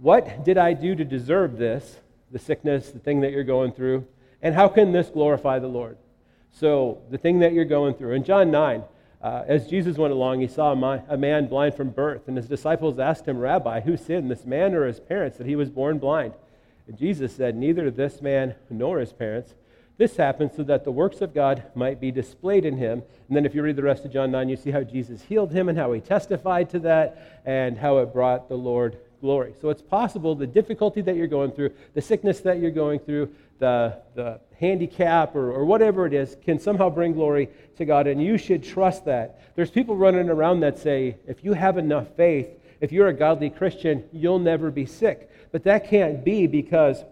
what 0.00 0.44
did 0.44 0.58
I 0.58 0.72
do 0.72 0.94
to 0.94 1.04
deserve 1.04 1.58
this, 1.58 1.96
the 2.30 2.38
sickness, 2.38 2.90
the 2.90 2.98
thing 2.98 3.20
that 3.20 3.32
you're 3.32 3.44
going 3.44 3.72
through? 3.72 4.06
And 4.42 4.54
how 4.54 4.68
can 4.68 4.92
this 4.92 5.08
glorify 5.08 5.58
the 5.58 5.68
Lord? 5.68 5.96
So, 6.56 7.02
the 7.10 7.18
thing 7.18 7.40
that 7.40 7.52
you're 7.52 7.64
going 7.64 7.94
through. 7.94 8.12
In 8.12 8.22
John 8.22 8.52
9, 8.52 8.84
uh, 9.20 9.42
as 9.48 9.66
Jesus 9.66 9.96
went 9.96 10.12
along, 10.12 10.40
he 10.40 10.46
saw 10.46 10.72
a, 10.72 11.16
man 11.16 11.48
blind 11.48 11.74
from 11.74 11.90
birth, 11.90 12.28
and 12.28 12.36
his 12.36 12.46
disciples 12.46 13.00
asked 13.00 13.26
him, 13.26 13.38
Rabbi, 13.38 13.80
who 13.80 13.96
sinned, 13.96 14.30
this 14.30 14.44
man 14.44 14.72
or 14.72 14.86
his 14.86 15.00
parents, 15.00 15.36
that 15.38 15.48
he 15.48 15.56
was 15.56 15.68
born 15.68 15.98
blind? 15.98 16.34
And 16.86 16.96
Jesus 16.96 17.34
said, 17.34 17.56
Neither 17.56 17.90
this 17.90 18.22
man 18.22 18.54
nor 18.70 19.00
his 19.00 19.12
parents. 19.12 19.54
This 19.96 20.16
happened 20.16 20.52
so 20.54 20.62
that 20.64 20.84
the 20.84 20.92
works 20.92 21.20
of 21.20 21.34
God 21.34 21.64
might 21.74 22.00
be 22.00 22.12
displayed 22.12 22.64
in 22.64 22.76
him. 22.76 23.02
And 23.28 23.36
then, 23.36 23.46
if 23.46 23.54
you 23.54 23.62
read 23.62 23.76
the 23.76 23.82
rest 23.82 24.04
of 24.04 24.12
John 24.12 24.30
9, 24.30 24.48
you 24.48 24.56
see 24.56 24.70
how 24.70 24.82
Jesus 24.84 25.22
healed 25.22 25.50
him 25.50 25.68
and 25.68 25.76
how 25.76 25.92
he 25.92 26.00
testified 26.00 26.70
to 26.70 26.78
that 26.80 27.42
and 27.44 27.78
how 27.78 27.98
it 27.98 28.12
brought 28.12 28.48
the 28.48 28.56
Lord 28.56 28.98
glory. 29.20 29.54
So 29.60 29.70
it's 29.70 29.82
possible 29.82 30.34
the 30.34 30.46
difficulty 30.46 31.00
that 31.00 31.16
you're 31.16 31.26
going 31.26 31.50
through, 31.50 31.70
the 31.94 32.02
sickness 32.02 32.40
that 32.40 32.60
you're 32.60 32.70
going 32.70 33.00
through, 33.00 33.34
the, 33.58 33.98
the 34.14 34.38
handicap 34.60 35.34
or, 35.34 35.50
or 35.52 35.64
whatever 35.64 36.06
it 36.06 36.12
is 36.12 36.36
can 36.44 36.58
somehow 36.58 36.90
bring 36.90 37.12
glory 37.12 37.48
to 37.76 37.84
God, 37.84 38.06
and 38.06 38.22
you 38.22 38.38
should 38.38 38.62
trust 38.62 39.04
that. 39.06 39.40
There's 39.56 39.70
people 39.70 39.96
running 39.96 40.28
around 40.28 40.60
that 40.60 40.78
say, 40.78 41.16
if 41.26 41.44
you 41.44 41.52
have 41.52 41.78
enough 41.78 42.08
faith, 42.16 42.48
if 42.80 42.92
you're 42.92 43.08
a 43.08 43.14
godly 43.14 43.50
Christian, 43.50 44.04
you'll 44.12 44.38
never 44.38 44.70
be 44.70 44.86
sick. 44.86 45.30
But 45.52 45.64
that 45.64 45.88
can't 45.88 46.24
be 46.24 46.46
because 46.46 47.02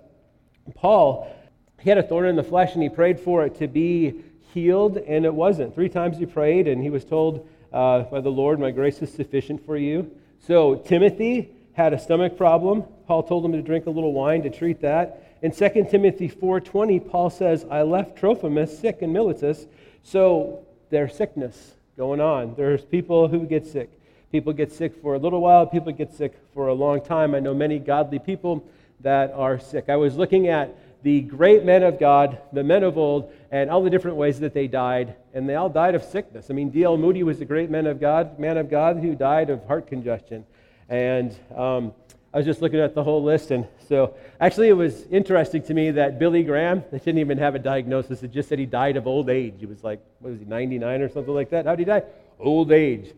Paul, 0.74 1.34
he 1.80 1.88
had 1.88 1.98
a 1.98 2.02
thorn 2.02 2.26
in 2.26 2.36
the 2.36 2.42
flesh 2.42 2.74
and 2.74 2.82
he 2.82 2.88
prayed 2.88 3.18
for 3.18 3.44
it 3.44 3.56
to 3.56 3.68
be 3.68 4.22
healed, 4.52 4.98
and 4.98 5.24
it 5.24 5.34
wasn't. 5.34 5.74
Three 5.74 5.88
times 5.88 6.18
he 6.18 6.26
prayed, 6.26 6.68
and 6.68 6.82
he 6.82 6.90
was 6.90 7.04
told 7.04 7.48
uh, 7.72 8.02
by 8.02 8.20
the 8.20 8.30
Lord, 8.30 8.60
My 8.60 8.70
grace 8.70 9.00
is 9.00 9.12
sufficient 9.12 9.64
for 9.64 9.76
you. 9.76 10.10
So 10.46 10.76
Timothy 10.76 11.50
had 11.72 11.92
a 11.92 11.98
stomach 11.98 12.36
problem. 12.36 12.84
Paul 13.06 13.22
told 13.22 13.44
him 13.44 13.52
to 13.52 13.62
drink 13.62 13.86
a 13.86 13.90
little 13.90 14.12
wine 14.12 14.42
to 14.42 14.50
treat 14.50 14.80
that. 14.82 15.31
In 15.42 15.50
2 15.50 15.90
Timothy 15.90 16.28
4:20, 16.28 17.00
Paul 17.00 17.28
says, 17.28 17.66
"I 17.68 17.82
left 17.82 18.16
Trophimus 18.16 18.78
sick 18.78 19.02
in 19.02 19.12
Miletus." 19.12 19.66
So 20.04 20.60
there's 20.90 21.14
sickness 21.14 21.74
going 21.96 22.20
on. 22.20 22.54
There's 22.56 22.84
people 22.84 23.26
who 23.28 23.40
get 23.40 23.66
sick. 23.66 23.90
People 24.30 24.52
get 24.52 24.72
sick 24.72 24.94
for 24.94 25.14
a 25.14 25.18
little 25.18 25.40
while, 25.40 25.66
people 25.66 25.92
get 25.92 26.12
sick 26.12 26.32
for 26.54 26.68
a 26.68 26.72
long 26.72 27.00
time. 27.00 27.34
I 27.34 27.40
know 27.40 27.54
many 27.54 27.78
godly 27.78 28.18
people 28.18 28.62
that 29.00 29.32
are 29.32 29.58
sick. 29.58 29.88
I 29.88 29.96
was 29.96 30.16
looking 30.16 30.48
at 30.48 30.74
the 31.02 31.20
great 31.22 31.64
men 31.64 31.82
of 31.82 31.98
God, 31.98 32.38
the 32.52 32.62
men 32.62 32.84
of 32.84 32.96
old, 32.96 33.32
and 33.50 33.68
all 33.68 33.82
the 33.82 33.90
different 33.90 34.16
ways 34.16 34.38
that 34.40 34.54
they 34.54 34.68
died. 34.68 35.16
And 35.34 35.48
they 35.48 35.56
all 35.56 35.68
died 35.68 35.96
of 35.96 36.04
sickness. 36.04 36.50
I 36.50 36.54
mean, 36.54 36.70
D.L. 36.70 36.96
Moody 36.96 37.24
was 37.24 37.40
a 37.40 37.44
great 37.44 37.68
man 37.68 37.86
of 37.86 38.00
God, 38.00 38.38
man 38.38 38.56
of 38.56 38.70
God 38.70 38.98
who 38.98 39.16
died 39.16 39.50
of 39.50 39.66
heart 39.66 39.88
congestion. 39.88 40.46
And 40.88 41.34
um, 41.54 41.92
I 42.34 42.38
was 42.38 42.46
just 42.46 42.62
looking 42.62 42.80
at 42.80 42.94
the 42.94 43.04
whole 43.04 43.22
list, 43.22 43.50
and 43.50 43.66
so 43.88 44.14
actually 44.40 44.68
it 44.68 44.74
was 44.74 45.04
interesting 45.10 45.62
to 45.64 45.74
me 45.74 45.90
that 45.90 46.18
Billy 46.18 46.42
Graham, 46.42 46.82
they 46.90 46.98
didn't 46.98 47.18
even 47.18 47.36
have 47.36 47.54
a 47.54 47.58
diagnosis. 47.58 48.22
It 48.22 48.32
just 48.32 48.48
said 48.48 48.58
he 48.58 48.64
died 48.64 48.96
of 48.96 49.06
old 49.06 49.28
age. 49.28 49.56
He 49.58 49.66
was 49.66 49.84
like, 49.84 50.00
what 50.20 50.30
was 50.30 50.40
he, 50.40 50.46
99 50.46 51.02
or 51.02 51.08
something 51.10 51.34
like 51.34 51.50
that? 51.50 51.66
How 51.66 51.72
did 51.72 51.80
he 51.80 51.84
die? 51.84 52.02
Old 52.40 52.72
age. 52.72 53.12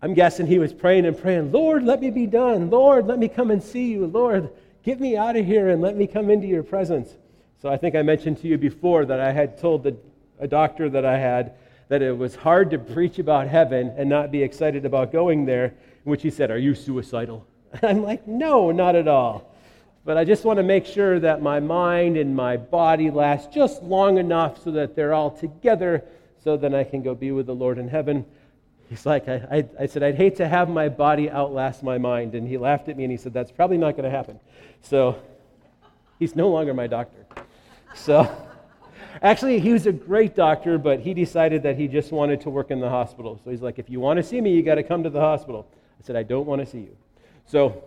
I'm 0.00 0.14
guessing 0.14 0.46
he 0.46 0.60
was 0.60 0.72
praying 0.72 1.06
and 1.06 1.18
praying, 1.18 1.50
Lord, 1.50 1.82
let 1.82 2.00
me 2.00 2.10
be 2.10 2.26
done. 2.26 2.70
Lord, 2.70 3.08
let 3.08 3.18
me 3.18 3.26
come 3.26 3.50
and 3.50 3.60
see 3.60 3.90
you. 3.90 4.06
Lord, 4.06 4.50
get 4.84 5.00
me 5.00 5.16
out 5.16 5.36
of 5.36 5.44
here 5.44 5.70
and 5.70 5.82
let 5.82 5.96
me 5.96 6.06
come 6.06 6.30
into 6.30 6.46
your 6.46 6.62
presence. 6.62 7.16
So 7.60 7.68
I 7.68 7.76
think 7.76 7.96
I 7.96 8.02
mentioned 8.02 8.38
to 8.42 8.48
you 8.48 8.56
before 8.56 9.04
that 9.06 9.18
I 9.18 9.32
had 9.32 9.58
told 9.58 9.82
the, 9.82 9.96
a 10.38 10.46
doctor 10.46 10.88
that 10.90 11.04
I 11.04 11.18
had 11.18 11.54
that 11.88 12.02
it 12.02 12.16
was 12.16 12.36
hard 12.36 12.70
to 12.70 12.78
preach 12.78 13.18
about 13.18 13.48
heaven 13.48 13.92
and 13.96 14.08
not 14.08 14.30
be 14.30 14.44
excited 14.44 14.84
about 14.84 15.10
going 15.10 15.46
there, 15.46 15.64
in 15.64 16.10
which 16.10 16.22
he 16.22 16.30
said, 16.30 16.52
Are 16.52 16.58
you 16.58 16.76
suicidal? 16.76 17.44
I'm 17.82 18.02
like, 18.02 18.26
No, 18.26 18.70
not 18.70 18.96
at 18.96 19.08
all. 19.08 19.54
But 20.04 20.16
I 20.16 20.24
just 20.24 20.44
want 20.44 20.56
to 20.56 20.62
make 20.62 20.86
sure 20.86 21.20
that 21.20 21.42
my 21.42 21.60
mind 21.60 22.16
and 22.16 22.34
my 22.34 22.56
body 22.56 23.10
last 23.10 23.52
just 23.52 23.82
long 23.82 24.16
enough 24.16 24.62
so 24.64 24.70
that 24.70 24.96
they're 24.96 25.12
all 25.12 25.30
together 25.30 26.02
so 26.42 26.56
then 26.56 26.74
I 26.74 26.84
can 26.84 27.02
go 27.02 27.14
be 27.14 27.30
with 27.30 27.46
the 27.46 27.54
Lord 27.54 27.78
in 27.78 27.88
heaven. 27.88 28.24
He's 28.88 29.04
like, 29.04 29.28
I, 29.28 29.34
I, 29.50 29.68
I, 29.80 29.86
said, 29.86 30.02
I'd 30.02 30.14
hate 30.14 30.36
to 30.36 30.48
have 30.48 30.70
my 30.70 30.88
body 30.88 31.30
outlast 31.30 31.82
my 31.82 31.98
mind. 31.98 32.34
And 32.34 32.48
he 32.48 32.56
laughed 32.56 32.88
at 32.88 32.96
me 32.96 33.04
and 33.04 33.10
he 33.10 33.18
said, 33.18 33.34
That's 33.34 33.52
probably 33.52 33.76
not 33.76 33.92
going 33.92 34.04
to 34.04 34.10
happen. 34.10 34.40
So 34.80 35.20
he's 36.18 36.34
no 36.34 36.48
longer 36.48 36.72
my 36.72 36.86
doctor. 36.86 37.26
So 37.94 38.34
actually, 39.22 39.60
he 39.60 39.74
was 39.74 39.86
a 39.86 39.92
great 39.92 40.34
doctor, 40.34 40.78
but 40.78 41.00
he 41.00 41.12
decided 41.12 41.62
that 41.64 41.76
he 41.76 41.86
just 41.86 42.12
wanted 42.12 42.40
to 42.42 42.50
work 42.50 42.70
in 42.70 42.80
the 42.80 42.88
hospital. 42.88 43.38
So 43.44 43.50
he's 43.50 43.60
like, 43.60 43.78
If 43.78 43.90
you 43.90 44.00
want 44.00 44.16
to 44.16 44.22
see 44.22 44.40
me, 44.40 44.54
you 44.54 44.62
got 44.62 44.76
to 44.76 44.82
come 44.82 45.02
to 45.02 45.10
the 45.10 45.20
hospital. 45.20 45.68
I 46.00 46.06
said, 46.06 46.16
I 46.16 46.22
don't 46.22 46.46
want 46.46 46.62
to 46.62 46.66
see 46.66 46.78
you. 46.78 46.96
So, 47.48 47.82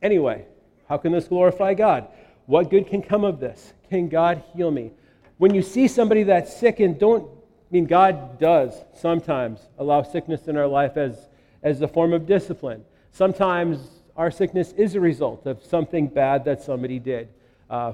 anyway, 0.00 0.46
how 0.88 0.96
can 0.96 1.12
this 1.12 1.28
glorify 1.28 1.74
God? 1.74 2.08
What 2.46 2.70
good 2.70 2.86
can 2.86 3.02
come 3.02 3.24
of 3.24 3.40
this? 3.40 3.74
Can 3.90 4.08
God 4.08 4.42
heal 4.54 4.70
me? 4.70 4.92
When 5.36 5.54
you 5.54 5.62
see 5.62 5.86
somebody 5.86 6.22
that's 6.22 6.56
sick 6.56 6.80
and 6.80 6.98
don't 6.98 7.28
I 7.70 7.74
mean, 7.74 7.84
God 7.84 8.38
does 8.38 8.82
sometimes 8.94 9.60
allow 9.78 10.02
sickness 10.02 10.48
in 10.48 10.56
our 10.56 10.66
life 10.66 10.96
as, 10.96 11.28
as 11.62 11.82
a 11.82 11.88
form 11.88 12.14
of 12.14 12.24
discipline. 12.24 12.82
Sometimes 13.12 13.78
our 14.16 14.30
sickness 14.30 14.72
is 14.72 14.94
a 14.94 15.00
result 15.00 15.44
of 15.44 15.62
something 15.62 16.06
bad 16.06 16.46
that 16.46 16.62
somebody 16.62 16.98
did. 16.98 17.28
Uh, 17.68 17.92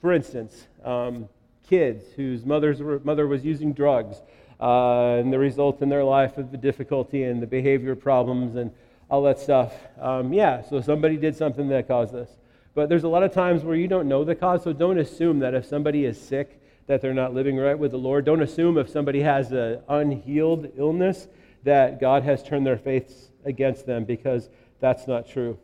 for 0.00 0.12
instance, 0.12 0.66
um, 0.84 1.28
kids 1.68 2.04
whose 2.16 2.44
mothers 2.44 2.80
mother 3.04 3.28
was 3.28 3.44
using 3.44 3.72
drugs, 3.72 4.16
uh, 4.60 5.18
and 5.20 5.32
the 5.32 5.38
result 5.38 5.82
in 5.82 5.88
their 5.88 6.02
life 6.02 6.36
of 6.36 6.50
the 6.50 6.58
difficulty 6.58 7.22
and 7.22 7.40
the 7.40 7.46
behavior 7.46 7.94
problems 7.94 8.56
and 8.56 8.72
all 9.10 9.22
that 9.22 9.38
stuff. 9.38 9.72
Um, 10.00 10.32
yeah, 10.32 10.62
so 10.62 10.80
somebody 10.80 11.16
did 11.16 11.36
something 11.36 11.68
that 11.68 11.88
caused 11.88 12.12
this. 12.12 12.30
But 12.74 12.88
there's 12.88 13.04
a 13.04 13.08
lot 13.08 13.22
of 13.22 13.32
times 13.32 13.62
where 13.62 13.76
you 13.76 13.88
don't 13.88 14.08
know 14.08 14.24
the 14.24 14.34
cause, 14.34 14.64
so 14.64 14.72
don't 14.72 14.98
assume 14.98 15.38
that 15.38 15.54
if 15.54 15.64
somebody 15.64 16.04
is 16.04 16.20
sick, 16.20 16.60
that 16.86 17.00
they're 17.00 17.14
not 17.14 17.34
living 17.34 17.56
right 17.56 17.78
with 17.78 17.90
the 17.90 17.98
Lord. 17.98 18.24
Don't 18.24 18.42
assume 18.42 18.78
if 18.78 18.88
somebody 18.88 19.20
has 19.20 19.50
an 19.52 19.80
unhealed 19.88 20.72
illness 20.76 21.26
that 21.64 22.00
God 22.00 22.22
has 22.22 22.42
turned 22.42 22.66
their 22.66 22.76
faiths 22.76 23.30
against 23.44 23.86
them 23.86 24.04
because 24.04 24.48
that's 24.80 25.06
not 25.08 25.28
true. 25.28 25.58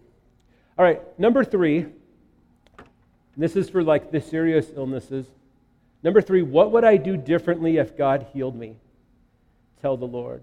All 0.78 0.84
right, 0.84 1.00
number 1.18 1.44
three. 1.44 1.86
This 3.36 3.56
is 3.56 3.70
for 3.70 3.82
like 3.82 4.10
the 4.10 4.20
serious 4.20 4.70
illnesses. 4.76 5.26
Number 6.02 6.20
three, 6.20 6.42
what 6.42 6.72
would 6.72 6.84
I 6.84 6.96
do 6.96 7.16
differently 7.16 7.78
if 7.78 7.96
God 7.96 8.26
healed 8.32 8.56
me? 8.56 8.76
Tell 9.80 9.96
the 9.96 10.06
Lord. 10.06 10.42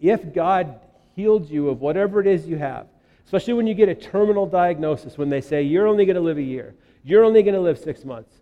If 0.00 0.32
God 0.32 0.80
healed 1.16 1.50
you 1.50 1.70
of 1.70 1.80
whatever 1.80 2.20
it 2.20 2.26
is 2.26 2.46
you 2.46 2.58
have, 2.58 2.86
especially 3.24 3.54
when 3.54 3.66
you 3.66 3.74
get 3.74 3.88
a 3.88 3.94
terminal 3.94 4.46
diagnosis, 4.46 5.16
when 5.16 5.30
they 5.30 5.40
say 5.40 5.62
you're 5.62 5.86
only 5.86 6.04
going 6.04 6.16
to 6.16 6.22
live 6.22 6.36
a 6.36 6.42
year, 6.42 6.74
you're 7.02 7.24
only 7.24 7.42
going 7.42 7.54
to 7.54 7.60
live 7.60 7.78
six 7.78 8.04
months, 8.04 8.32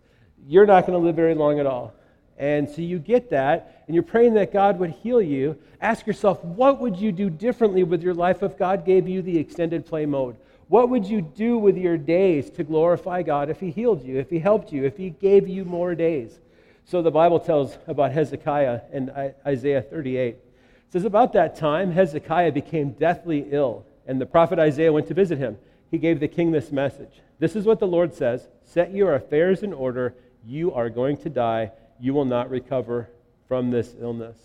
you're 0.45 0.65
not 0.65 0.85
going 0.85 0.99
to 0.99 1.03
live 1.03 1.15
very 1.15 1.33
long 1.33 1.59
at 1.59 1.65
all. 1.65 1.93
And 2.37 2.69
so 2.69 2.81
you 2.81 2.99
get 2.99 3.29
that, 3.29 3.83
and 3.87 3.95
you're 3.95 4.03
praying 4.03 4.33
that 4.33 4.51
God 4.51 4.77
would 4.79 4.91
heal 4.91 5.21
you. 5.21 5.57
Ask 5.79 6.05
yourself, 6.05 6.43
what 6.43 6.81
would 6.81 6.97
you 6.97 7.13
do 7.13 7.29
differently 7.29 7.83
with 7.83 8.03
your 8.03 8.13
life 8.13 8.43
if 8.43 8.57
God 8.57 8.85
gave 8.85 9.07
you 9.07 9.21
the 9.21 9.37
extended 9.37 9.85
play 9.85 10.05
mode? 10.05 10.35
What 10.67 10.89
would 10.89 11.05
you 11.05 11.21
do 11.21 11.57
with 11.57 11.77
your 11.77 11.97
days 11.97 12.49
to 12.51 12.63
glorify 12.65 13.21
God 13.21 13.49
if 13.49 13.61
He 13.61 13.71
healed 13.71 14.03
you, 14.03 14.19
if 14.19 14.29
He 14.29 14.39
helped 14.39 14.73
you, 14.73 14.83
if 14.83 14.97
He 14.97 15.11
gave 15.11 15.47
you 15.47 15.63
more 15.63 15.95
days? 15.95 16.39
So 16.83 17.01
the 17.01 17.11
Bible 17.11 17.39
tells 17.39 17.77
about 17.87 18.11
Hezekiah 18.11 18.81
in 18.91 19.33
Isaiah 19.45 19.81
38. 19.81 20.35
It 20.87 20.93
says, 20.93 21.05
About 21.05 21.33
that 21.33 21.55
time, 21.55 21.91
Hezekiah 21.91 22.51
became 22.51 22.91
deathly 22.91 23.47
ill, 23.51 23.85
and 24.07 24.19
the 24.19 24.25
prophet 24.25 24.59
Isaiah 24.59 24.93
went 24.93 25.07
to 25.07 25.13
visit 25.13 25.37
him. 25.37 25.57
He 25.91 25.97
gave 25.97 26.19
the 26.19 26.27
king 26.27 26.51
this 26.51 26.71
message 26.71 27.21
This 27.39 27.55
is 27.55 27.65
what 27.65 27.79
the 27.79 27.87
Lord 27.87 28.13
says 28.13 28.47
Set 28.63 28.93
your 28.93 29.15
affairs 29.15 29.63
in 29.63 29.73
order 29.73 30.15
you 30.45 30.73
are 30.73 30.89
going 30.89 31.17
to 31.17 31.29
die. 31.29 31.71
You 31.99 32.13
will 32.13 32.25
not 32.25 32.49
recover 32.49 33.09
from 33.47 33.71
this 33.71 33.95
illness. 33.99 34.37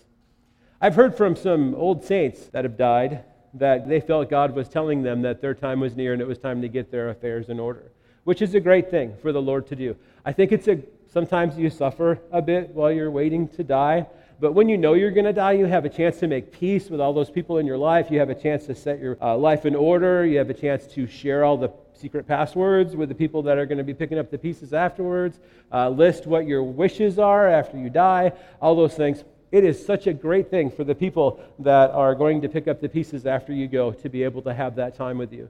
I've 0.79 0.95
heard 0.95 1.15
from 1.15 1.35
some 1.35 1.75
old 1.75 2.03
saints 2.03 2.47
that 2.53 2.65
have 2.65 2.77
died 2.77 3.23
that 3.53 3.87
they 3.87 3.99
felt 3.99 4.29
God 4.29 4.55
was 4.55 4.69
telling 4.69 5.03
them 5.03 5.21
that 5.23 5.41
their 5.41 5.53
time 5.53 5.79
was 5.79 5.95
near 5.95 6.13
and 6.13 6.21
it 6.21 6.27
was 6.27 6.37
time 6.37 6.61
to 6.61 6.69
get 6.69 6.91
their 6.91 7.09
affairs 7.09 7.49
in 7.49 7.59
order, 7.59 7.91
which 8.23 8.41
is 8.41 8.55
a 8.55 8.59
great 8.59 8.89
thing 8.89 9.15
for 9.21 9.31
the 9.31 9.41
Lord 9.41 9.67
to 9.67 9.75
do. 9.75 9.95
I 10.25 10.31
think 10.31 10.51
it's 10.51 10.67
a 10.67 10.81
sometimes 11.11 11.57
you 11.57 11.69
suffer 11.69 12.19
a 12.31 12.41
bit 12.41 12.69
while 12.69 12.91
you're 12.91 13.11
waiting 13.11 13.47
to 13.49 13.63
die, 13.63 14.07
but 14.41 14.53
when 14.53 14.67
you 14.67 14.75
know 14.75 14.95
you're 14.95 15.11
going 15.11 15.25
to 15.25 15.33
die, 15.33 15.51
you 15.51 15.65
have 15.65 15.85
a 15.85 15.89
chance 15.89 16.17
to 16.17 16.27
make 16.27 16.51
peace 16.51 16.89
with 16.89 16.99
all 16.99 17.13
those 17.13 17.29
people 17.29 17.59
in 17.59 17.67
your 17.67 17.77
life. 17.77 18.09
You 18.09 18.17
have 18.17 18.31
a 18.31 18.35
chance 18.35 18.65
to 18.65 18.73
set 18.73 18.99
your 18.99 19.15
uh, 19.21 19.37
life 19.37 19.67
in 19.67 19.75
order. 19.75 20.25
You 20.25 20.39
have 20.39 20.49
a 20.49 20.55
chance 20.55 20.87
to 20.95 21.05
share 21.05 21.43
all 21.43 21.57
the 21.57 21.69
secret 21.93 22.27
passwords 22.27 22.95
with 22.95 23.09
the 23.09 23.15
people 23.15 23.43
that 23.43 23.59
are 23.59 23.67
going 23.67 23.77
to 23.77 23.83
be 23.83 23.93
picking 23.93 24.17
up 24.17 24.31
the 24.31 24.39
pieces 24.39 24.73
afterwards, 24.73 25.39
uh, 25.71 25.89
list 25.89 26.25
what 26.25 26.47
your 26.47 26.63
wishes 26.63 27.19
are 27.19 27.47
after 27.47 27.77
you 27.77 27.91
die, 27.91 28.31
all 28.59 28.75
those 28.75 28.95
things. 28.95 29.23
It 29.51 29.63
is 29.63 29.85
such 29.85 30.07
a 30.07 30.13
great 30.13 30.49
thing 30.49 30.71
for 30.71 30.83
the 30.83 30.95
people 30.95 31.39
that 31.59 31.91
are 31.91 32.15
going 32.15 32.41
to 32.41 32.49
pick 32.49 32.67
up 32.67 32.81
the 32.81 32.89
pieces 32.89 33.27
after 33.27 33.53
you 33.53 33.67
go 33.67 33.91
to 33.91 34.09
be 34.09 34.23
able 34.23 34.41
to 34.41 34.55
have 34.55 34.75
that 34.77 34.95
time 34.95 35.19
with 35.19 35.31
you. 35.31 35.49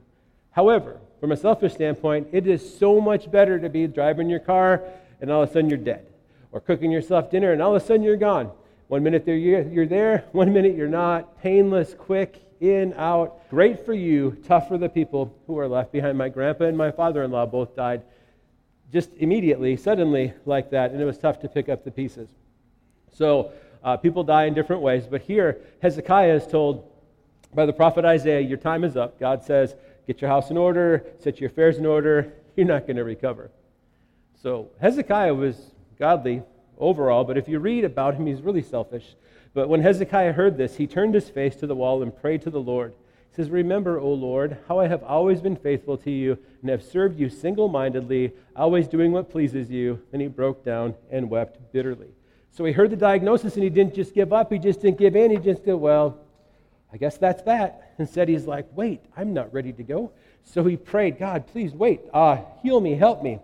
However, 0.50 1.00
from 1.18 1.32
a 1.32 1.36
selfish 1.36 1.72
standpoint, 1.72 2.28
it 2.32 2.46
is 2.46 2.78
so 2.78 3.00
much 3.00 3.30
better 3.30 3.58
to 3.58 3.70
be 3.70 3.86
driving 3.86 4.28
your 4.28 4.40
car 4.40 4.82
and 5.22 5.30
all 5.30 5.42
of 5.42 5.48
a 5.48 5.52
sudden 5.52 5.70
you're 5.70 5.78
dead, 5.78 6.04
or 6.50 6.60
cooking 6.60 6.90
yourself 6.90 7.30
dinner 7.30 7.52
and 7.52 7.62
all 7.62 7.74
of 7.74 7.82
a 7.82 7.86
sudden 7.86 8.02
you're 8.02 8.16
gone. 8.16 8.50
One 8.92 9.04
minute 9.04 9.26
you're 9.26 9.86
there, 9.86 10.26
one 10.32 10.52
minute 10.52 10.76
you're 10.76 10.86
not. 10.86 11.40
Painless, 11.40 11.94
quick, 11.94 12.42
in, 12.60 12.92
out. 12.98 13.48
Great 13.48 13.86
for 13.86 13.94
you, 13.94 14.36
tough 14.46 14.68
for 14.68 14.76
the 14.76 14.86
people 14.90 15.34
who 15.46 15.58
are 15.58 15.66
left 15.66 15.92
behind. 15.92 16.18
My 16.18 16.28
grandpa 16.28 16.64
and 16.64 16.76
my 16.76 16.90
father 16.90 17.22
in 17.22 17.30
law 17.30 17.46
both 17.46 17.74
died 17.74 18.02
just 18.92 19.08
immediately, 19.16 19.78
suddenly, 19.78 20.34
like 20.44 20.68
that, 20.72 20.90
and 20.90 21.00
it 21.00 21.06
was 21.06 21.16
tough 21.16 21.40
to 21.40 21.48
pick 21.48 21.70
up 21.70 21.84
the 21.84 21.90
pieces. 21.90 22.28
So 23.14 23.52
uh, 23.82 23.96
people 23.96 24.24
die 24.24 24.44
in 24.44 24.52
different 24.52 24.82
ways, 24.82 25.06
but 25.06 25.22
here 25.22 25.62
Hezekiah 25.80 26.34
is 26.34 26.46
told 26.46 26.86
by 27.54 27.64
the 27.64 27.72
prophet 27.72 28.04
Isaiah, 28.04 28.40
Your 28.40 28.58
time 28.58 28.84
is 28.84 28.94
up. 28.98 29.18
God 29.18 29.42
says, 29.42 29.74
Get 30.06 30.20
your 30.20 30.28
house 30.28 30.50
in 30.50 30.58
order, 30.58 31.06
set 31.18 31.40
your 31.40 31.48
affairs 31.48 31.78
in 31.78 31.86
order. 31.86 32.34
You're 32.56 32.66
not 32.66 32.86
going 32.86 32.98
to 32.98 33.04
recover. 33.04 33.50
So 34.42 34.68
Hezekiah 34.82 35.32
was 35.32 35.56
godly 35.98 36.42
overall, 36.78 37.24
but 37.24 37.38
if 37.38 37.48
you 37.48 37.58
read 37.58 37.84
about 37.84 38.14
him, 38.14 38.26
he's 38.26 38.42
really 38.42 38.62
selfish. 38.62 39.14
But 39.54 39.68
when 39.68 39.82
Hezekiah 39.82 40.32
heard 40.32 40.56
this, 40.56 40.76
he 40.76 40.86
turned 40.86 41.14
his 41.14 41.28
face 41.28 41.56
to 41.56 41.66
the 41.66 41.74
wall 41.74 42.02
and 42.02 42.16
prayed 42.16 42.42
to 42.42 42.50
the 42.50 42.60
Lord. 42.60 42.94
He 43.30 43.36
says, 43.36 43.50
Remember, 43.50 43.98
O 43.98 44.12
Lord, 44.12 44.58
how 44.68 44.78
I 44.78 44.88
have 44.88 45.02
always 45.02 45.40
been 45.40 45.56
faithful 45.56 45.96
to 45.98 46.10
you 46.10 46.38
and 46.60 46.70
have 46.70 46.82
served 46.82 47.18
you 47.18 47.28
single 47.28 47.68
mindedly, 47.68 48.32
always 48.56 48.88
doing 48.88 49.12
what 49.12 49.30
pleases 49.30 49.70
you. 49.70 50.00
And 50.12 50.20
he 50.20 50.28
broke 50.28 50.64
down 50.64 50.94
and 51.10 51.30
wept 51.30 51.72
bitterly. 51.72 52.08
So 52.50 52.64
he 52.64 52.72
heard 52.72 52.90
the 52.90 52.96
diagnosis 52.96 53.54
and 53.54 53.62
he 53.62 53.70
didn't 53.70 53.94
just 53.94 54.14
give 54.14 54.32
up. 54.32 54.52
He 54.52 54.58
just 54.58 54.80
didn't 54.80 54.98
give 54.98 55.16
in. 55.16 55.30
He 55.30 55.38
just 55.38 55.64
said, 55.64 55.74
Well, 55.74 56.18
I 56.92 56.98
guess 56.98 57.16
that's 57.16 57.42
that. 57.44 57.94
Instead, 57.98 58.28
he's 58.28 58.46
like, 58.46 58.66
Wait, 58.74 59.00
I'm 59.16 59.32
not 59.32 59.52
ready 59.52 59.72
to 59.72 59.82
go. 59.82 60.12
So 60.44 60.64
he 60.64 60.76
prayed, 60.76 61.18
God, 61.18 61.46
please 61.46 61.72
wait. 61.72 62.00
Uh, 62.12 62.38
heal 62.62 62.80
me, 62.80 62.94
help 62.94 63.22
me. 63.22 63.38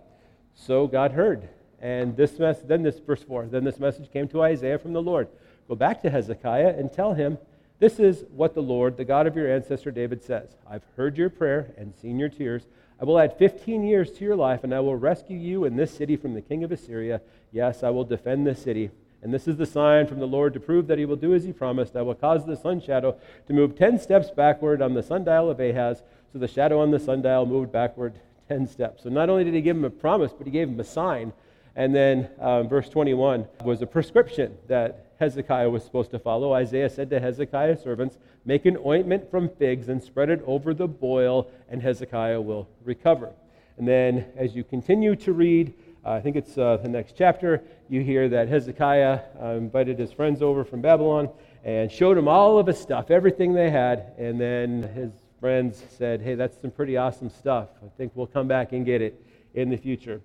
So 0.53 0.87
God 0.87 1.11
heard. 1.11 1.49
And 1.81 2.15
this 2.17 2.37
mess, 2.39 2.59
then 2.61 2.83
this 2.83 2.99
verse 2.99 3.23
4, 3.23 3.47
then 3.47 3.63
this 3.63 3.79
message 3.79 4.11
came 4.11 4.27
to 4.29 4.41
Isaiah 4.41 4.79
from 4.79 4.93
the 4.93 5.01
Lord. 5.01 5.27
Go 5.67 5.75
back 5.75 6.01
to 6.01 6.09
Hezekiah 6.09 6.75
and 6.77 6.91
tell 6.91 7.13
him, 7.13 7.37
This 7.79 7.99
is 7.99 8.25
what 8.31 8.53
the 8.53 8.61
Lord, 8.61 8.97
the 8.97 9.05
God 9.05 9.27
of 9.27 9.35
your 9.35 9.51
ancestor 9.51 9.91
David, 9.91 10.23
says 10.23 10.57
I've 10.69 10.83
heard 10.97 11.17
your 11.17 11.29
prayer 11.29 11.71
and 11.77 11.95
seen 11.95 12.19
your 12.19 12.29
tears. 12.29 12.63
I 13.01 13.05
will 13.05 13.19
add 13.19 13.37
15 13.37 13.83
years 13.83 14.11
to 14.13 14.25
your 14.25 14.35
life, 14.35 14.63
and 14.63 14.73
I 14.73 14.81
will 14.81 14.95
rescue 14.95 15.37
you 15.37 15.63
and 15.63 15.79
this 15.79 15.95
city 15.95 16.17
from 16.17 16.33
the 16.33 16.41
king 16.41 16.65
of 16.65 16.71
Assyria. 16.71 17.21
Yes, 17.51 17.81
I 17.81 17.91
will 17.91 18.03
defend 18.03 18.45
this 18.45 18.61
city. 18.61 18.91
And 19.21 19.33
this 19.33 19.47
is 19.47 19.57
the 19.57 19.65
sign 19.65 20.07
from 20.07 20.19
the 20.19 20.27
Lord 20.27 20.53
to 20.53 20.59
prove 20.59 20.87
that 20.87 20.97
he 20.97 21.05
will 21.05 21.15
do 21.15 21.33
as 21.33 21.43
he 21.43 21.51
promised. 21.51 21.95
I 21.95 22.01
will 22.01 22.15
cause 22.15 22.45
the 22.45 22.55
sun 22.55 22.81
shadow 22.81 23.17
to 23.47 23.53
move 23.53 23.77
10 23.77 23.99
steps 23.99 24.31
backward 24.31 24.81
on 24.81 24.93
the 24.93 25.03
sundial 25.03 25.49
of 25.49 25.59
Ahaz. 25.59 26.03
So 26.31 26.39
the 26.39 26.47
shadow 26.47 26.79
on 26.79 26.91
the 26.91 26.99
sundial 26.99 27.45
moved 27.45 27.71
backward 27.71 28.13
10 28.47 28.67
steps. 28.67 29.03
So 29.03 29.09
not 29.09 29.29
only 29.29 29.43
did 29.43 29.53
he 29.53 29.61
give 29.61 29.75
him 29.75 29.85
a 29.85 29.89
promise, 29.89 30.31
but 30.31 30.47
he 30.47 30.51
gave 30.51 30.69
him 30.69 30.79
a 30.79 30.85
sign. 30.85 31.33
And 31.79 31.95
then 31.95 32.27
um, 32.41 32.67
verse 32.67 32.89
21 32.89 33.47
was 33.63 33.81
a 33.81 33.87
prescription 33.87 34.57
that 34.67 35.13
Hezekiah 35.17 35.69
was 35.69 35.81
supposed 35.81 36.11
to 36.11 36.19
follow. 36.19 36.51
Isaiah 36.51 36.89
said 36.89 37.09
to 37.09 37.21
Hezekiah's 37.21 37.81
servants, 37.81 38.17
Make 38.43 38.65
an 38.65 38.77
ointment 38.85 39.31
from 39.31 39.47
figs 39.47 39.87
and 39.87 40.03
spread 40.03 40.29
it 40.29 40.43
over 40.45 40.73
the 40.73 40.89
boil, 40.89 41.49
and 41.69 41.81
Hezekiah 41.81 42.41
will 42.41 42.67
recover. 42.83 43.31
And 43.77 43.87
then 43.87 44.25
as 44.35 44.57
you 44.57 44.65
continue 44.65 45.15
to 45.15 45.31
read, 45.31 45.73
uh, 46.05 46.11
I 46.11 46.19
think 46.19 46.35
it's 46.35 46.57
uh, 46.57 46.75
the 46.83 46.89
next 46.89 47.15
chapter, 47.17 47.63
you 47.87 48.01
hear 48.01 48.27
that 48.27 48.49
Hezekiah 48.49 49.21
uh, 49.41 49.45
invited 49.51 49.97
his 49.97 50.11
friends 50.11 50.41
over 50.41 50.65
from 50.65 50.81
Babylon 50.81 51.29
and 51.63 51.89
showed 51.89 52.17
them 52.17 52.27
all 52.27 52.59
of 52.59 52.67
his 52.67 52.77
stuff, 52.77 53.09
everything 53.09 53.53
they 53.53 53.69
had. 53.69 54.11
And 54.17 54.37
then 54.37 54.83
his 54.83 55.13
friends 55.39 55.81
said, 55.97 56.19
Hey, 56.19 56.35
that's 56.35 56.59
some 56.59 56.71
pretty 56.71 56.97
awesome 56.97 57.29
stuff. 57.29 57.69
I 57.81 57.87
think 57.95 58.11
we'll 58.15 58.27
come 58.27 58.49
back 58.49 58.73
and 58.73 58.85
get 58.85 59.01
it 59.01 59.23
in 59.53 59.69
the 59.69 59.77
future. 59.77 60.19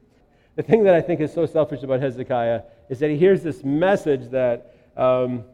The 0.57 0.63
thing 0.63 0.85
that 0.85 0.95
I 0.95 1.01
think 1.01 1.21
is 1.21 1.33
so 1.33 1.47
selfish 1.47 1.83
about 1.83 2.01
Hezekiah 2.01 2.63
is 2.89 2.99
that 3.01 3.11
he 3.11 3.17
hears 3.17 3.43
this 3.43 3.65
message 3.65 4.31
that 4.31 4.75
um, 4.97 5.45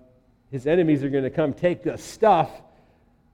his 0.50 0.66
enemies 0.66 1.02
are 1.02 1.08
going 1.08 1.24
to 1.24 1.30
come 1.30 1.54
take 1.54 1.82
the 1.82 1.96
stuff. 1.96 2.50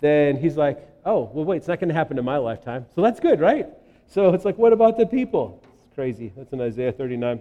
Then 0.00 0.36
he's 0.36 0.56
like, 0.56 0.86
Oh, 1.06 1.30
well, 1.32 1.44
wait, 1.44 1.58
it's 1.58 1.68
not 1.68 1.78
going 1.78 1.88
to 1.88 1.94
happen 1.94 2.18
in 2.18 2.24
my 2.24 2.36
lifetime. 2.36 2.84
So 2.96 3.00
that's 3.00 3.20
good, 3.20 3.38
right? 3.38 3.68
So 4.08 4.34
it's 4.34 4.44
like, 4.44 4.58
what 4.58 4.72
about 4.72 4.98
the 4.98 5.06
people? 5.06 5.62
It's 5.78 5.94
crazy. 5.94 6.32
That's 6.36 6.52
in 6.52 6.60
Isaiah 6.60 6.90
39. 6.90 7.40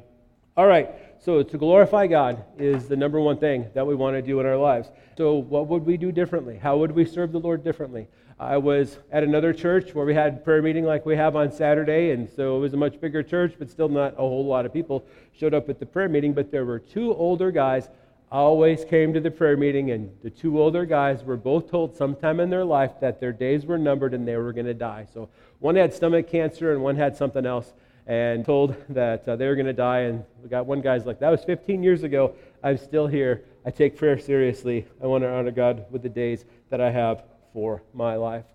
All 0.57 0.67
right, 0.67 0.89
so 1.19 1.43
to 1.43 1.57
glorify 1.57 2.07
God 2.07 2.41
is 2.57 2.87
the 2.87 2.95
number 2.95 3.19
one 3.19 3.37
thing 3.37 3.69
that 3.73 3.85
we 3.85 3.93
want 3.93 4.15
to 4.15 4.21
do 4.21 4.39
in 4.39 4.45
our 4.45 4.55
lives. 4.55 4.89
So, 5.17 5.33
what 5.33 5.67
would 5.67 5.85
we 5.85 5.97
do 5.97 6.13
differently? 6.13 6.57
How 6.57 6.77
would 6.77 6.93
we 6.93 7.03
serve 7.03 7.33
the 7.33 7.41
Lord 7.41 7.61
differently? 7.61 8.07
I 8.39 8.55
was 8.55 8.97
at 9.11 9.21
another 9.21 9.51
church 9.51 9.93
where 9.93 10.05
we 10.05 10.13
had 10.13 10.45
prayer 10.45 10.61
meeting 10.61 10.85
like 10.85 11.05
we 11.05 11.17
have 11.17 11.35
on 11.35 11.51
Saturday, 11.51 12.11
and 12.11 12.29
so 12.29 12.55
it 12.55 12.59
was 12.61 12.73
a 12.73 12.77
much 12.77 13.01
bigger 13.01 13.21
church, 13.21 13.55
but 13.59 13.69
still 13.69 13.89
not 13.89 14.13
a 14.13 14.21
whole 14.21 14.45
lot 14.45 14.65
of 14.65 14.71
people 14.71 15.05
showed 15.37 15.53
up 15.53 15.67
at 15.67 15.77
the 15.77 15.85
prayer 15.85 16.07
meeting. 16.07 16.31
But 16.31 16.51
there 16.51 16.63
were 16.63 16.79
two 16.79 17.13
older 17.13 17.51
guys 17.51 17.89
always 18.31 18.85
came 18.85 19.13
to 19.13 19.19
the 19.19 19.31
prayer 19.31 19.57
meeting, 19.57 19.91
and 19.91 20.09
the 20.23 20.29
two 20.29 20.61
older 20.61 20.85
guys 20.85 21.21
were 21.21 21.35
both 21.35 21.69
told 21.69 21.97
sometime 21.97 22.39
in 22.39 22.49
their 22.49 22.63
life 22.63 22.91
that 23.01 23.19
their 23.19 23.33
days 23.33 23.65
were 23.65 23.77
numbered 23.77 24.13
and 24.13 24.25
they 24.25 24.37
were 24.37 24.53
going 24.53 24.67
to 24.67 24.73
die. 24.73 25.05
So 25.13 25.27
one 25.59 25.75
had 25.75 25.93
stomach 25.93 26.29
cancer 26.29 26.71
and 26.71 26.81
one 26.81 26.95
had 26.95 27.17
something 27.17 27.45
else 27.45 27.73
and 28.07 28.45
told 28.45 28.75
that 28.89 29.27
uh, 29.27 29.35
they 29.35 29.47
were 29.47 29.55
going 29.55 29.65
to 29.65 29.73
die. 29.73 30.01
And 30.01 30.23
we 30.43 30.49
got 30.49 30.65
one 30.65 30.81
guy's 30.81 31.05
like, 31.05 31.19
that 31.19 31.29
was 31.29 31.43
15 31.43 31.81
years 31.81 32.03
ago. 32.03 32.35
I'm 32.63 32.77
still 32.77 33.07
here. 33.07 33.43
I 33.65 33.71
take 33.71 33.97
prayer 33.97 34.19
seriously. 34.19 34.85
I 35.01 35.07
want 35.07 35.23
to 35.23 35.29
honor 35.29 35.51
God 35.51 35.85
with 35.89 36.03
the 36.03 36.09
days 36.09 36.45
that 36.69 36.79
I 36.79 36.91
have 36.91 37.23
for 37.53 37.81
my 37.93 38.15
life. 38.15 38.45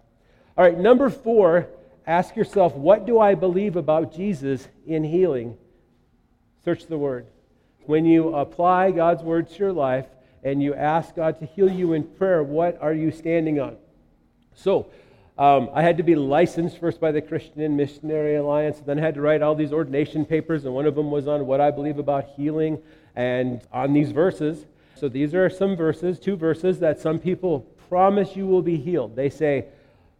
All 0.56 0.64
right, 0.64 0.78
number 0.78 1.10
four, 1.10 1.68
ask 2.06 2.36
yourself, 2.36 2.74
what 2.74 3.06
do 3.06 3.18
I 3.18 3.34
believe 3.34 3.76
about 3.76 4.14
Jesus 4.14 4.68
in 4.86 5.02
healing? 5.02 5.56
Search 6.64 6.86
the 6.86 6.98
word. 6.98 7.26
When 7.86 8.04
you 8.04 8.34
apply 8.36 8.90
God's 8.90 9.22
word 9.22 9.48
to 9.48 9.58
your 9.58 9.72
life 9.72 10.06
and 10.44 10.62
you 10.62 10.74
ask 10.74 11.14
God 11.14 11.40
to 11.40 11.46
heal 11.46 11.70
you 11.70 11.92
in 11.94 12.04
prayer, 12.04 12.42
what 12.42 12.80
are 12.80 12.92
you 12.92 13.10
standing 13.10 13.58
on? 13.58 13.76
So, 14.54 14.90
um, 15.40 15.70
I 15.72 15.80
had 15.80 15.96
to 15.96 16.02
be 16.02 16.16
licensed 16.16 16.76
first 16.76 17.00
by 17.00 17.12
the 17.12 17.22
Christian 17.22 17.74
Missionary 17.74 18.36
Alliance. 18.36 18.76
and 18.76 18.86
Then 18.86 18.98
I 18.98 19.00
had 19.00 19.14
to 19.14 19.22
write 19.22 19.40
all 19.40 19.54
these 19.54 19.72
ordination 19.72 20.26
papers, 20.26 20.66
and 20.66 20.74
one 20.74 20.84
of 20.84 20.94
them 20.94 21.10
was 21.10 21.26
on 21.26 21.46
what 21.46 21.62
I 21.62 21.70
believe 21.70 21.98
about 21.98 22.26
healing 22.36 22.78
and 23.16 23.62
on 23.72 23.94
these 23.94 24.10
verses. 24.10 24.66
So 24.96 25.08
these 25.08 25.34
are 25.34 25.48
some 25.48 25.76
verses, 25.76 26.20
two 26.20 26.36
verses 26.36 26.78
that 26.80 27.00
some 27.00 27.18
people 27.18 27.60
promise 27.88 28.36
you 28.36 28.46
will 28.46 28.60
be 28.60 28.76
healed. 28.76 29.16
They 29.16 29.30
say, 29.30 29.64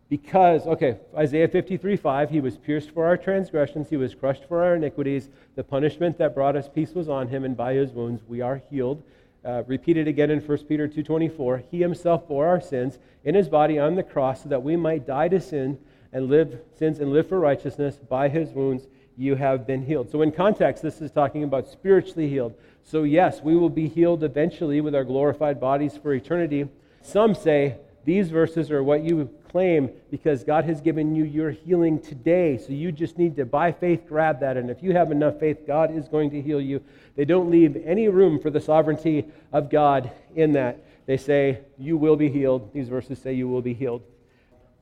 because, 0.09 0.67
okay, 0.67 0.97
Isaiah 1.15 1.49
53 1.49 1.97
5, 1.97 2.31
he 2.31 2.41
was 2.41 2.57
pierced 2.57 2.91
for 2.91 3.05
our 3.05 3.19
transgressions, 3.19 3.91
he 3.91 3.99
was 3.99 4.15
crushed 4.15 4.47
for 4.47 4.65
our 4.65 4.77
iniquities. 4.77 5.29
The 5.55 5.63
punishment 5.63 6.17
that 6.17 6.35
brought 6.35 6.57
us 6.57 6.67
peace 6.67 6.95
was 6.95 7.11
on 7.11 7.29
him, 7.29 7.45
and 7.45 7.55
by 7.55 7.75
his 7.75 7.93
wounds 7.93 8.23
we 8.27 8.41
are 8.41 8.63
healed 8.71 9.03
uh, 9.45 9.63
repeated 9.67 10.07
again 10.07 10.31
in 10.31 10.41
1 10.41 10.59
Peter 10.65 10.89
2.24, 10.89 11.65
he 11.71 11.81
himself 11.81 12.29
bore 12.29 12.47
our 12.47 12.61
sins 12.61 12.99
in 13.25 13.35
his 13.35 13.49
body 13.49 13.79
on 13.79 13.95
the 13.95 14.03
cross 14.03 14.43
so 14.43 14.49
that 14.49 14.63
we 14.63 14.77
might 14.77 15.07
die 15.07 15.29
to 15.29 15.41
sin 15.41 15.79
and 16.13 16.29
live 16.29 16.61
sins 16.79 16.99
and 16.99 17.13
live 17.13 17.29
for 17.29 17.41
righteousness. 17.41 17.97
By 17.97 18.29
his 18.29 18.51
wounds 18.51 18.87
you 19.17 19.37
have 19.37 19.67
been 19.67 19.85
healed. 19.85 20.11
So 20.11 20.23
in 20.23 20.33
context, 20.33 20.83
this 20.83 21.01
is 21.01 21.11
talking 21.11 21.45
about 21.45 21.69
spiritually 21.69 22.29
healed. 22.29 22.55
So 22.83 23.03
yes, 23.03 23.41
we 23.43 23.57
will 23.57 23.71
be 23.71 23.89
healed 23.89 24.25
eventually 24.25 24.81
with 24.81 24.95
our 24.95 25.05
glorified 25.05 25.61
bodies 25.61 25.97
for 25.97 26.15
eternity. 26.15 26.69
Some 27.03 27.35
say 27.35 27.77
these 28.05 28.31
verses 28.31 28.71
are 28.71 28.83
what 28.83 29.03
you 29.03 29.29
claim 29.51 29.91
because 30.11 30.45
God 30.45 30.65
has 30.65 30.81
given 30.81 31.15
you 31.15 31.25
your 31.25 31.51
healing 31.51 32.01
today. 32.01 32.57
So 32.57 32.73
you 32.73 32.93
just 32.93 33.19
need 33.19 33.37
to, 33.37 33.45
by 33.45 33.73
faith, 33.73 34.07
grab 34.09 34.41
that. 34.41 34.57
And 34.57 34.71
if 34.71 34.83
you 34.83 34.93
have 34.93 35.11
enough 35.11 35.39
faith, 35.39 35.67
God 35.67 35.95
is 35.95 36.09
going 36.09 36.31
to 36.31 36.41
heal 36.41 36.61
you. 36.61 36.83
They 37.17 37.25
don't 37.25 37.51
leave 37.51 37.77
any 37.85 38.09
room 38.09 38.41
for 38.41 38.51
the 38.51 38.61
sovereignty 38.61 39.27
of 39.53 39.71
God 39.71 40.11
in 40.35 40.53
that. 40.53 40.85
They 41.07 41.17
say, 41.17 41.61
You 41.79 41.97
will 41.97 42.17
be 42.17 42.31
healed. 42.31 42.73
These 42.73 42.89
verses 42.89 43.19
say, 43.19 43.35
You 43.35 43.49
will 43.49 43.63
be 43.63 43.75
healed. 43.75 44.03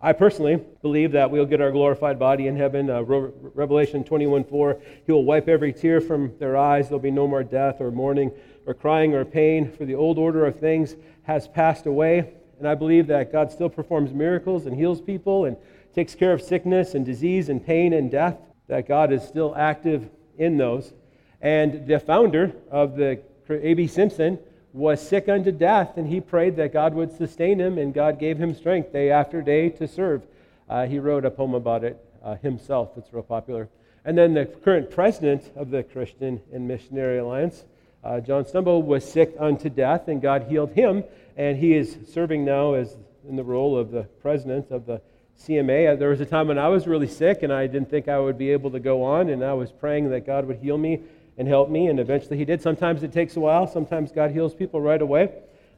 I 0.01 0.13
personally 0.13 0.63
believe 0.81 1.13
that 1.13 1.31
we'll 1.31 1.47
get 1.47 1.61
our 1.61 1.73
glorified 1.73 2.21
body 2.21 2.47
in 2.47 2.57
heaven. 2.57 2.89
Uh, 2.89 3.01
Re- 3.01 3.33
Revelation 3.55 4.05
21 4.05 4.45
4, 4.45 4.81
He 5.07 5.13
will 5.13 5.25
wipe 5.25 5.49
every 5.49 5.73
tear 5.73 6.01
from 6.01 6.33
their 6.39 6.57
eyes. 6.57 6.89
There'll 6.89 7.01
be 7.01 7.11
no 7.11 7.27
more 7.27 7.43
death 7.43 7.81
or 7.81 7.91
mourning 7.91 8.31
or 8.65 8.75
crying 8.75 9.15
or 9.15 9.25
pain, 9.25 9.73
for 9.73 9.85
the 9.85 9.95
old 9.95 10.19
order 10.19 10.47
of 10.47 10.61
things 10.61 10.95
has 11.25 11.49
passed 11.49 11.87
away. 11.87 12.33
And 12.59 12.69
I 12.69 12.75
believe 12.75 13.07
that 13.09 13.33
God 13.33 13.53
still 13.53 13.69
performs 13.69 14.13
miracles 14.13 14.67
and 14.67 14.77
heals 14.77 15.01
people 15.01 15.45
and 15.45 15.57
takes 15.95 16.15
care 16.15 16.33
of 16.33 16.43
sickness 16.43 16.95
and 16.95 17.05
disease 17.05 17.49
and 17.49 17.65
pain 17.65 17.93
and 17.93 18.11
death, 18.11 18.37
that 18.69 18.87
God 18.87 19.13
is 19.13 19.23
still 19.23 19.55
active 19.57 20.09
in 20.37 20.57
those. 20.57 20.93
And 21.41 21.87
the 21.87 22.01
founder 22.01 22.53
of 22.71 22.97
the 22.97 23.21
A.B. 23.49 23.87
Simpson 23.87 24.39
was 24.73 25.01
sick 25.01 25.29
unto 25.29 25.51
death, 25.51 25.97
and 25.97 26.07
he 26.07 26.21
prayed 26.21 26.57
that 26.57 26.73
God 26.73 26.95
would 26.95 27.17
sustain 27.17 27.59
him, 27.59 27.79
and 27.79 27.95
God 27.95 28.19
gave 28.19 28.39
him 28.39 28.55
strength 28.55 28.93
day 28.93 29.11
after 29.11 29.41
day 29.41 29.71
to 29.71 29.89
serve. 29.89 30.23
Uh, 30.69 30.87
he 30.87 30.99
wrote 30.99 31.25
a 31.25 31.31
poem 31.31 31.55
about 31.55 31.85
it 31.85 32.05
uh, 32.23 32.37
himself. 32.37 32.91
It's 32.97 33.13
real 33.13 33.23
popular. 33.23 33.69
And 34.05 34.17
then 34.17 34.35
the 34.35 34.47
current 34.47 34.91
president 34.91 35.51
of 35.57 35.71
the 35.71 35.83
Christian 35.83 36.41
and 36.53 36.69
Missionary 36.69 37.19
Alliance, 37.19 37.65
uh, 38.05 38.21
John 38.21 38.45
Stumbo, 38.45 38.83
was 38.83 39.11
sick 39.11 39.35
unto 39.39 39.69
death, 39.69 40.09
and 40.09 40.21
God 40.21 40.45
healed 40.45 40.73
him 40.73 41.05
and 41.39 41.57
he 41.57 41.75
is 41.75 41.97
serving 42.13 42.45
now 42.45 42.75
as 42.75 42.97
in 43.27 43.37
the 43.37 43.45
role 43.45 43.79
of 43.79 43.93
the 43.93 44.03
president 44.21 44.71
of 44.71 44.85
the 44.87 45.01
CMA. 45.41 45.93
Uh, 45.93 45.97
there 45.97 46.09
was 46.09 46.21
a 46.21 46.27
time 46.27 46.49
when 46.49 46.59
I 46.59 46.67
was 46.69 46.89
really 46.89 47.07
sick 47.07 47.45
and 47.45 47.53
I 47.53 47.69
didn't 47.69 47.89
think 47.89 48.09
I 48.09 48.19
would 48.19 48.37
be 48.37 48.51
able 48.51 48.73
to 48.73 48.81
go 48.81 49.05
on, 49.05 49.31
and 49.31 49.45
I 49.45 49.55
was 49.55 49.71
praying 49.71 50.11
that 50.11 50.27
God 50.27 50.47
would 50.47 50.59
heal 50.59 50.77
me 50.77 51.01
and 51.39 51.47
help 51.47 51.71
me, 51.71 51.87
and 51.87 52.01
eventually 52.01 52.37
He 52.37 52.45
did. 52.45 52.61
Sometimes 52.61 53.05
it 53.05 53.13
takes 53.13 53.37
a 53.37 53.41
while, 53.41 53.69
sometimes 53.69 54.11
God 54.11 54.33
heals 54.33 54.53
people 54.53 54.81
right 54.81 55.01
away. 55.01 55.33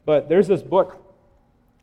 But 0.06 0.30
there's 0.30 0.48
this 0.48 0.62
book 0.62 0.96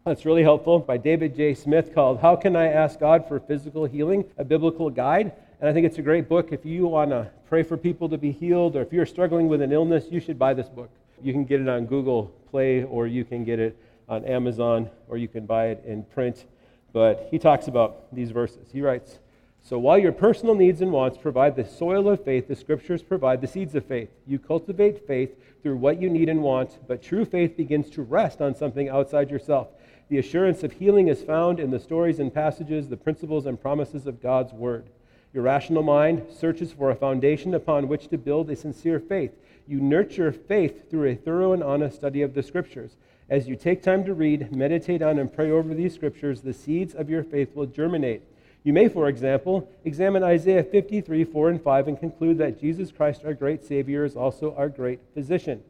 that's 0.03 0.25
really 0.25 0.41
helpful 0.41 0.79
by 0.79 0.97
David 0.97 1.35
J. 1.35 1.53
Smith 1.53 1.93
called 1.93 2.19
How 2.19 2.35
Can 2.35 2.55
I 2.55 2.69
Ask 2.69 2.99
God 2.99 3.27
for 3.27 3.39
Physical 3.39 3.85
Healing? 3.85 4.25
A 4.39 4.43
Biblical 4.43 4.89
Guide. 4.89 5.33
And 5.59 5.69
I 5.69 5.73
think 5.73 5.85
it's 5.85 5.99
a 5.99 6.01
great 6.01 6.27
book 6.27 6.51
if 6.51 6.65
you 6.65 6.87
want 6.87 7.11
to 7.11 7.29
pray 7.47 7.61
for 7.61 7.77
people 7.77 8.09
to 8.09 8.17
be 8.17 8.31
healed 8.31 8.75
or 8.75 8.81
if 8.81 8.91
you're 8.91 9.05
struggling 9.05 9.47
with 9.47 9.61
an 9.61 9.71
illness, 9.71 10.05
you 10.09 10.19
should 10.19 10.39
buy 10.39 10.55
this 10.55 10.69
book. 10.69 10.89
You 11.21 11.33
can 11.33 11.45
get 11.45 11.61
it 11.61 11.69
on 11.69 11.85
Google 11.85 12.31
Play 12.49 12.83
or 12.83 13.07
you 13.07 13.25
can 13.25 13.43
get 13.43 13.59
it 13.59 13.77
on 14.09 14.25
Amazon 14.25 14.89
or 15.07 15.17
you 15.17 15.27
can 15.27 15.45
buy 15.45 15.67
it 15.67 15.83
in 15.85 16.03
print. 16.03 16.45
But 16.93 17.27
he 17.31 17.39
talks 17.39 17.67
about 17.67 18.13
these 18.13 18.31
verses. 18.31 18.69
He 18.71 18.81
writes 18.81 19.19
So 19.61 19.77
while 19.77 19.97
your 19.97 20.11
personal 20.11 20.55
needs 20.55 20.81
and 20.81 20.91
wants 20.91 21.17
provide 21.17 21.55
the 21.55 21.65
soil 21.65 22.09
of 22.09 22.23
faith, 22.23 22.47
the 22.47 22.55
scriptures 22.55 23.03
provide 23.03 23.41
the 23.41 23.47
seeds 23.47 23.75
of 23.75 23.85
faith. 23.85 24.09
You 24.25 24.39
cultivate 24.39 25.05
faith 25.05 25.35
through 25.61 25.77
what 25.77 26.01
you 26.01 26.09
need 26.09 26.29
and 26.29 26.41
want, 26.41 26.79
but 26.87 27.01
true 27.01 27.25
faith 27.25 27.57
begins 27.57 27.89
to 27.91 28.01
rest 28.01 28.41
on 28.41 28.55
something 28.55 28.89
outside 28.89 29.29
yourself. 29.29 29.67
The 30.09 30.19
assurance 30.19 30.63
of 30.63 30.71
healing 30.71 31.09
is 31.09 31.21
found 31.21 31.59
in 31.59 31.69
the 31.69 31.79
stories 31.79 32.19
and 32.19 32.33
passages, 32.33 32.87
the 32.87 32.95
principles 32.95 33.45
and 33.45 33.61
promises 33.61 34.07
of 34.07 34.21
God's 34.21 34.53
word. 34.53 34.89
Your 35.33 35.43
rational 35.43 35.83
mind 35.83 36.25
searches 36.31 36.71
for 36.71 36.89
a 36.89 36.95
foundation 36.95 37.53
upon 37.53 37.89
which 37.89 38.07
to 38.07 38.17
build 38.17 38.49
a 38.49 38.55
sincere 38.55 38.99
faith. 38.99 39.31
You 39.67 39.81
nurture 39.81 40.31
faith 40.31 40.89
through 40.89 41.09
a 41.09 41.15
thorough 41.15 41.51
and 41.51 41.61
honest 41.61 41.97
study 41.97 42.21
of 42.21 42.33
the 42.33 42.41
Scriptures. 42.41 42.95
As 43.29 43.49
you 43.49 43.57
take 43.57 43.83
time 43.83 44.05
to 44.05 44.13
read, 44.13 44.55
meditate 44.55 45.01
on, 45.01 45.19
and 45.19 45.31
pray 45.31 45.51
over 45.51 45.73
these 45.73 45.93
Scriptures, 45.93 46.41
the 46.41 46.53
seeds 46.53 46.95
of 46.95 47.09
your 47.09 47.21
faith 47.21 47.53
will 47.53 47.65
germinate. 47.65 48.21
You 48.63 48.71
may, 48.71 48.87
for 48.87 49.09
example, 49.09 49.69
examine 49.83 50.23
Isaiah 50.23 50.63
53, 50.63 51.25
4 51.25 51.49
and 51.49 51.61
5, 51.61 51.87
and 51.89 51.99
conclude 51.99 52.37
that 52.37 52.59
Jesus 52.59 52.93
Christ, 52.93 53.25
our 53.25 53.33
great 53.33 53.65
Savior, 53.65 54.05
is 54.05 54.15
also 54.15 54.55
our 54.55 54.69
great 54.69 55.01
physician. 55.13 55.61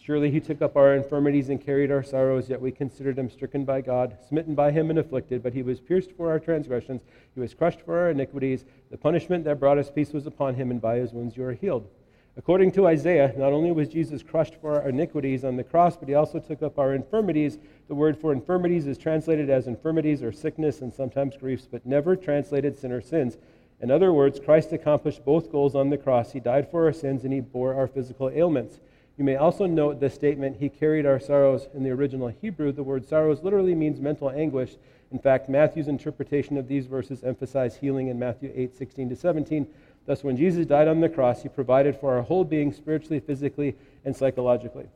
Surely 0.00 0.30
he 0.30 0.40
took 0.40 0.62
up 0.62 0.76
our 0.76 0.94
infirmities 0.94 1.48
and 1.48 1.64
carried 1.64 1.90
our 1.90 2.04
sorrows, 2.04 2.48
yet 2.48 2.60
we 2.60 2.70
considered 2.70 3.18
him 3.18 3.30
stricken 3.30 3.64
by 3.64 3.80
God, 3.80 4.16
smitten 4.28 4.54
by 4.54 4.70
him, 4.70 4.90
and 4.90 4.98
afflicted. 5.00 5.42
But 5.42 5.54
he 5.54 5.62
was 5.62 5.80
pierced 5.80 6.12
for 6.12 6.30
our 6.30 6.38
transgressions, 6.38 7.02
he 7.34 7.40
was 7.40 7.54
crushed 7.54 7.80
for 7.80 7.98
our 7.98 8.10
iniquities. 8.10 8.64
The 8.90 8.96
punishment 8.96 9.44
that 9.44 9.58
brought 9.58 9.78
us 9.78 9.90
peace 9.90 10.12
was 10.12 10.26
upon 10.26 10.54
him, 10.54 10.70
and 10.70 10.80
by 10.80 10.98
his 10.98 11.12
wounds 11.12 11.36
you 11.36 11.44
are 11.44 11.52
healed. 11.52 11.88
According 12.38 12.72
to 12.72 12.86
Isaiah, 12.86 13.32
not 13.36 13.54
only 13.54 13.72
was 13.72 13.88
Jesus 13.88 14.22
crushed 14.22 14.56
for 14.60 14.74
our 14.74 14.90
iniquities 14.90 15.42
on 15.42 15.56
the 15.56 15.64
cross, 15.64 15.96
but 15.96 16.06
he 16.06 16.14
also 16.14 16.38
took 16.38 16.62
up 16.62 16.78
our 16.78 16.94
infirmities. 16.94 17.58
The 17.88 17.94
word 17.94 18.18
for 18.18 18.30
infirmities 18.30 18.86
is 18.86 18.98
translated 18.98 19.48
as 19.48 19.66
infirmities 19.66 20.22
or 20.22 20.32
sickness 20.32 20.82
and 20.82 20.92
sometimes 20.92 21.38
griefs, 21.38 21.66
but 21.70 21.86
never 21.86 22.14
translated 22.14 22.76
sin 22.76 22.92
or 22.92 23.00
sins. 23.00 23.38
In 23.80 23.90
other 23.90 24.12
words, 24.12 24.38
Christ 24.38 24.72
accomplished 24.72 25.24
both 25.24 25.50
goals 25.50 25.74
on 25.74 25.88
the 25.88 25.96
cross. 25.96 26.32
He 26.32 26.40
died 26.40 26.70
for 26.70 26.84
our 26.84 26.92
sins 26.92 27.24
and 27.24 27.32
he 27.32 27.40
bore 27.40 27.74
our 27.74 27.86
physical 27.86 28.28
ailments. 28.28 28.80
You 29.16 29.24
may 29.24 29.36
also 29.36 29.64
note 29.64 29.98
the 29.98 30.10
statement, 30.10 30.58
He 30.58 30.68
carried 30.68 31.06
our 31.06 31.18
sorrows. 31.18 31.68
In 31.72 31.82
the 31.82 31.90
original 31.90 32.28
Hebrew, 32.28 32.70
the 32.70 32.82
word 32.82 33.06
sorrows 33.06 33.42
literally 33.42 33.74
means 33.74 33.98
mental 33.98 34.28
anguish. 34.28 34.76
In 35.10 35.18
fact, 35.18 35.48
Matthew's 35.48 35.88
interpretation 35.88 36.58
of 36.58 36.68
these 36.68 36.86
verses 36.86 37.24
emphasize 37.24 37.76
healing 37.76 38.08
in 38.08 38.18
Matthew 38.18 38.52
8, 38.54 38.76
16 38.76 39.08
to 39.08 39.16
17. 39.16 39.66
Thus, 40.06 40.22
when 40.22 40.36
Jesus 40.36 40.66
died 40.66 40.88
on 40.88 41.00
the 41.00 41.08
cross, 41.08 41.42
he 41.42 41.48
provided 41.48 41.96
for 41.96 42.16
our 42.16 42.22
whole 42.22 42.44
being 42.44 42.72
spiritually, 42.72 43.20
physically, 43.20 43.74
and 44.04 44.16
psychologically. 44.16 44.86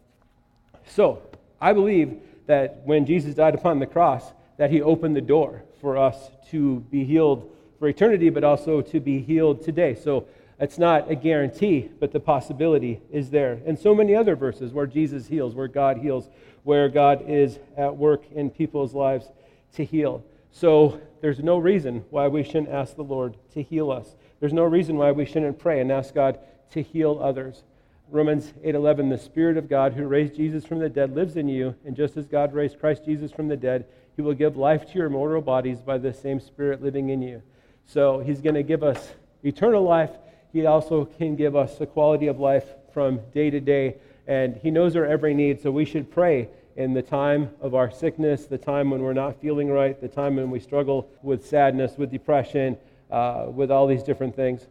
So, 0.87 1.23
I 1.61 1.73
believe 1.73 2.20
that 2.46 2.83
when 2.85 3.05
Jesus 3.07 3.35
died 3.35 3.55
upon 3.55 3.81
the 3.81 3.87
cross, 3.87 4.33
that 4.57 4.70
he 4.70 4.81
opened 4.81 5.16
the 5.16 5.20
door 5.20 5.62
for 5.81 5.96
us 5.96 6.31
to 6.51 6.81
be 6.90 7.05
healed 7.05 7.51
for 7.79 7.88
eternity, 7.88 8.31
but 8.31 8.44
also 8.44 8.81
to 8.83 9.01
be 9.01 9.20
healed 9.20 9.64
today. 9.64 9.94
So, 9.94 10.27
it's 10.61 10.79
not 10.79 11.11
a 11.11 11.14
guarantee, 11.14 11.90
but 11.99 12.12
the 12.12 12.20
possibility 12.20 13.01
is 13.11 13.31
there. 13.31 13.61
And 13.66 13.79
so 13.79 13.94
many 13.94 14.14
other 14.14 14.37
verses 14.37 14.73
where 14.73 14.87
Jesus 14.87 15.27
heals, 15.27 15.55
where 15.55 15.68
God 15.68 15.96
heals, 15.96 16.29
where 16.64 16.88
God 16.90 17.25
is 17.27 17.59
at 17.79 17.96
work 17.96 18.23
in 18.33 18.51
people's 18.51 18.92
lives 18.92 19.27
to 19.75 19.85
heal. 19.85 20.23
So 20.52 21.00
there's 21.20 21.40
no 21.40 21.58
reason 21.58 22.04
why 22.10 22.28
we 22.28 22.42
shouldn't 22.42 22.70
ask 22.70 22.96
the 22.96 23.04
Lord 23.04 23.36
to 23.54 23.62
heal 23.62 23.90
us. 23.90 24.16
There's 24.40 24.52
no 24.52 24.64
reason 24.64 24.96
why 24.96 25.12
we 25.12 25.24
shouldn't 25.24 25.58
pray 25.58 25.80
and 25.80 25.92
ask 25.92 26.14
God 26.14 26.38
to 26.70 26.82
heal 26.82 27.18
others. 27.22 27.62
Romans 28.10 28.52
8:11 28.64 29.10
The 29.10 29.18
spirit 29.18 29.56
of 29.56 29.68
God 29.68 29.92
who 29.92 30.06
raised 30.06 30.34
Jesus 30.34 30.64
from 30.64 30.78
the 30.78 30.88
dead 30.88 31.14
lives 31.14 31.36
in 31.36 31.48
you, 31.48 31.74
and 31.84 31.94
just 31.94 32.16
as 32.16 32.26
God 32.26 32.52
raised 32.52 32.80
Christ 32.80 33.04
Jesus 33.04 33.30
from 33.30 33.48
the 33.48 33.56
dead, 33.56 33.86
he 34.16 34.22
will 34.22 34.34
give 34.34 34.56
life 34.56 34.90
to 34.90 34.98
your 34.98 35.08
mortal 35.08 35.40
bodies 35.40 35.80
by 35.80 35.98
the 35.98 36.12
same 36.12 36.40
spirit 36.40 36.82
living 36.82 37.10
in 37.10 37.22
you. 37.22 37.42
So 37.86 38.18
he's 38.18 38.40
going 38.40 38.54
to 38.54 38.62
give 38.62 38.82
us 38.82 39.14
eternal 39.42 39.82
life 39.82 40.10
he 40.52 40.66
also 40.66 41.04
can 41.04 41.36
give 41.36 41.54
us 41.54 41.78
the 41.78 41.86
quality 41.86 42.26
of 42.26 42.40
life 42.40 42.64
from 42.92 43.20
day 43.32 43.50
to 43.50 43.60
day. 43.60 43.96
And 44.26 44.56
He 44.56 44.70
knows 44.70 44.96
our 44.96 45.06
every 45.06 45.34
need, 45.34 45.60
so 45.60 45.70
we 45.70 45.84
should 45.84 46.10
pray 46.10 46.48
in 46.81 46.95
the 46.95 47.03
time 47.03 47.51
of 47.61 47.75
our 47.75 47.90
sickness, 47.90 48.47
the 48.47 48.59
time 48.59 48.90
when 48.90 49.03
we're 49.03 49.12
not 49.12 49.40
feeling 49.40 49.69
right, 49.69 50.01
the 50.01 50.09
time 50.09 50.37
when 50.37 50.51
we 50.51 50.59
struggle 50.59 51.11
with 51.23 51.47
sadness, 51.47 51.99
with 51.99 52.11
depression, 52.11 52.77
uh, 53.11 53.47
with 53.49 53.71
all 53.71 53.87
these 53.87 54.03
different 54.03 54.35
things. 54.35 54.66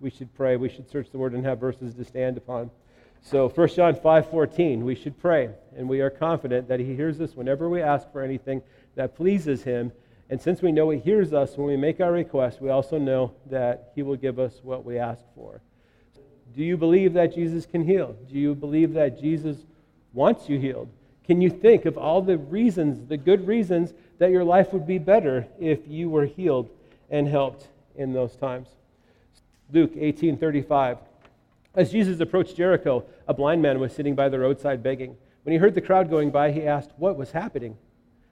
We 0.00 0.10
should 0.10 0.32
pray. 0.34 0.56
We 0.56 0.68
should 0.68 0.88
search 0.88 1.10
the 1.10 1.18
Word 1.18 1.32
and 1.32 1.44
have 1.44 1.58
verses 1.58 1.94
to 1.94 2.04
stand 2.04 2.36
upon. 2.36 2.70
So 3.20 3.48
1 3.48 3.68
John 3.74 3.94
5:14, 3.96 4.84
we 4.84 4.94
should 4.94 5.18
pray, 5.18 5.50
and 5.76 5.88
we 5.88 6.00
are 6.00 6.10
confident 6.10 6.68
that 6.68 6.78
He 6.78 6.94
hears 6.94 7.20
us 7.20 7.34
whenever 7.34 7.68
we 7.68 7.82
ask 7.82 8.10
for 8.12 8.22
anything 8.22 8.62
that 8.94 9.16
pleases 9.16 9.64
Him 9.64 9.90
and 10.30 10.40
since 10.40 10.60
we 10.60 10.72
know 10.72 10.90
He 10.90 10.98
hears 10.98 11.32
us 11.32 11.56
when 11.56 11.66
we 11.66 11.76
make 11.76 12.00
our 12.00 12.12
request, 12.12 12.60
we 12.60 12.68
also 12.68 12.98
know 12.98 13.32
that 13.46 13.92
He 13.94 14.02
will 14.02 14.16
give 14.16 14.38
us 14.38 14.60
what 14.62 14.84
we 14.84 14.98
ask 14.98 15.24
for. 15.34 15.60
Do 16.54 16.62
you 16.62 16.76
believe 16.76 17.14
that 17.14 17.34
Jesus 17.34 17.66
can 17.66 17.84
heal? 17.84 18.14
Do 18.30 18.38
you 18.38 18.54
believe 18.54 18.92
that 18.94 19.20
Jesus 19.20 19.56
wants 20.12 20.48
you 20.48 20.58
healed? 20.58 20.90
Can 21.28 21.42
you 21.42 21.50
think 21.50 21.84
of 21.84 21.98
all 21.98 22.22
the 22.22 22.38
reasons, 22.38 23.06
the 23.06 23.18
good 23.18 23.46
reasons, 23.46 23.92
that 24.16 24.30
your 24.30 24.44
life 24.44 24.72
would 24.72 24.86
be 24.86 24.96
better 24.96 25.46
if 25.60 25.86
you 25.86 26.08
were 26.08 26.24
healed 26.24 26.70
and 27.10 27.28
helped 27.28 27.68
in 27.94 28.14
those 28.14 28.34
times? 28.34 28.68
Luke 29.70 29.94
18:35. 29.94 30.96
As 31.74 31.92
Jesus 31.92 32.18
approached 32.18 32.56
Jericho, 32.56 33.04
a 33.28 33.34
blind 33.34 33.60
man 33.60 33.78
was 33.78 33.92
sitting 33.92 34.14
by 34.14 34.30
the 34.30 34.38
roadside 34.38 34.82
begging. 34.82 35.18
When 35.42 35.52
he 35.52 35.58
heard 35.58 35.74
the 35.74 35.82
crowd 35.82 36.08
going 36.08 36.30
by, 36.30 36.50
he 36.50 36.66
asked, 36.66 36.92
"What 36.96 37.18
was 37.18 37.32
happening?" 37.32 37.76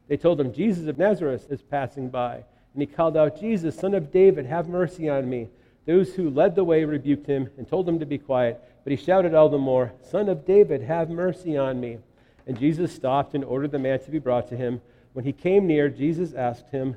They 0.09 0.17
told 0.17 0.41
him, 0.41 0.55
Jesus 0.55 0.87
of 0.87 0.97
Nazareth 0.97 1.53
is 1.53 1.61
passing 1.61 2.09
by. 2.09 2.45
And 2.73 2.83
he 2.83 2.87
called 2.87 3.17
out, 3.17 3.39
Jesus, 3.39 3.75
son 3.75 3.95
of 3.95 4.11
David, 4.11 4.47
have 4.47 4.69
mercy 4.69 5.09
on 5.09 5.29
me. 5.29 5.49
Those 5.85 6.15
who 6.15 6.31
led 6.31 6.55
the 6.55 6.65
way 6.65 6.85
rebuked 6.85 7.27
him 7.27 7.51
and 7.59 7.69
told 7.69 7.87
him 7.87 7.99
to 7.99 8.07
be 8.07 8.19
quiet. 8.19 8.59
But 8.85 8.93
he 8.93 8.97
shouted 8.97 9.35
all 9.35 9.51
the 9.51 9.59
more, 9.59 9.93
Son 10.01 10.29
of 10.31 10.47
David, 10.47 10.83
have 10.83 11.11
mercy 11.11 11.59
on 11.59 11.79
me. 11.79 11.99
And 12.47 12.59
Jesus 12.59 12.95
stopped 12.95 13.35
and 13.35 13.45
ordered 13.45 13.73
the 13.73 13.79
man 13.79 13.99
to 14.01 14.11
be 14.11 14.19
brought 14.19 14.49
to 14.49 14.57
him. 14.57 14.81
When 15.13 15.25
he 15.25 15.33
came 15.33 15.67
near, 15.67 15.89
Jesus 15.89 16.33
asked 16.33 16.71
him, 16.71 16.97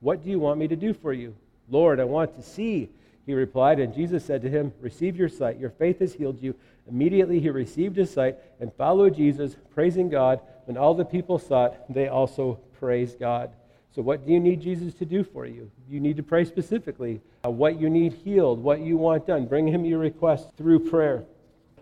What 0.00 0.22
do 0.22 0.30
you 0.30 0.38
want 0.38 0.58
me 0.58 0.68
to 0.68 0.76
do 0.76 0.92
for 0.92 1.12
you? 1.12 1.34
Lord, 1.68 2.00
I 2.00 2.04
want 2.04 2.34
to 2.36 2.42
see. 2.42 2.90
He 3.26 3.34
replied, 3.34 3.78
and 3.78 3.94
Jesus 3.94 4.24
said 4.24 4.42
to 4.42 4.50
him, 4.50 4.72
Receive 4.80 5.16
your 5.16 5.28
sight. 5.28 5.58
Your 5.58 5.70
faith 5.70 6.00
has 6.00 6.12
healed 6.12 6.42
you. 6.42 6.54
Immediately 6.88 7.40
he 7.40 7.48
received 7.50 7.96
his 7.96 8.12
sight 8.12 8.36
and 8.58 8.72
followed 8.74 9.14
Jesus, 9.14 9.56
praising 9.72 10.08
God. 10.08 10.40
When 10.64 10.76
all 10.76 10.94
the 10.94 11.04
people 11.04 11.38
saw 11.38 11.66
it, 11.66 11.74
they 11.88 12.08
also 12.08 12.58
praised 12.78 13.18
God. 13.18 13.50
So, 13.94 14.02
what 14.02 14.26
do 14.26 14.32
you 14.32 14.40
need 14.40 14.60
Jesus 14.60 14.94
to 14.94 15.04
do 15.04 15.24
for 15.24 15.46
you? 15.46 15.70
You 15.88 16.00
need 16.00 16.16
to 16.16 16.22
pray 16.22 16.44
specifically 16.44 17.20
uh, 17.44 17.50
what 17.50 17.80
you 17.80 17.90
need 17.90 18.12
healed, 18.12 18.62
what 18.62 18.80
you 18.80 18.96
want 18.96 19.26
done. 19.26 19.46
Bring 19.46 19.66
him 19.66 19.84
your 19.84 19.98
request 19.98 20.48
through 20.56 20.90
prayer. 20.90 21.24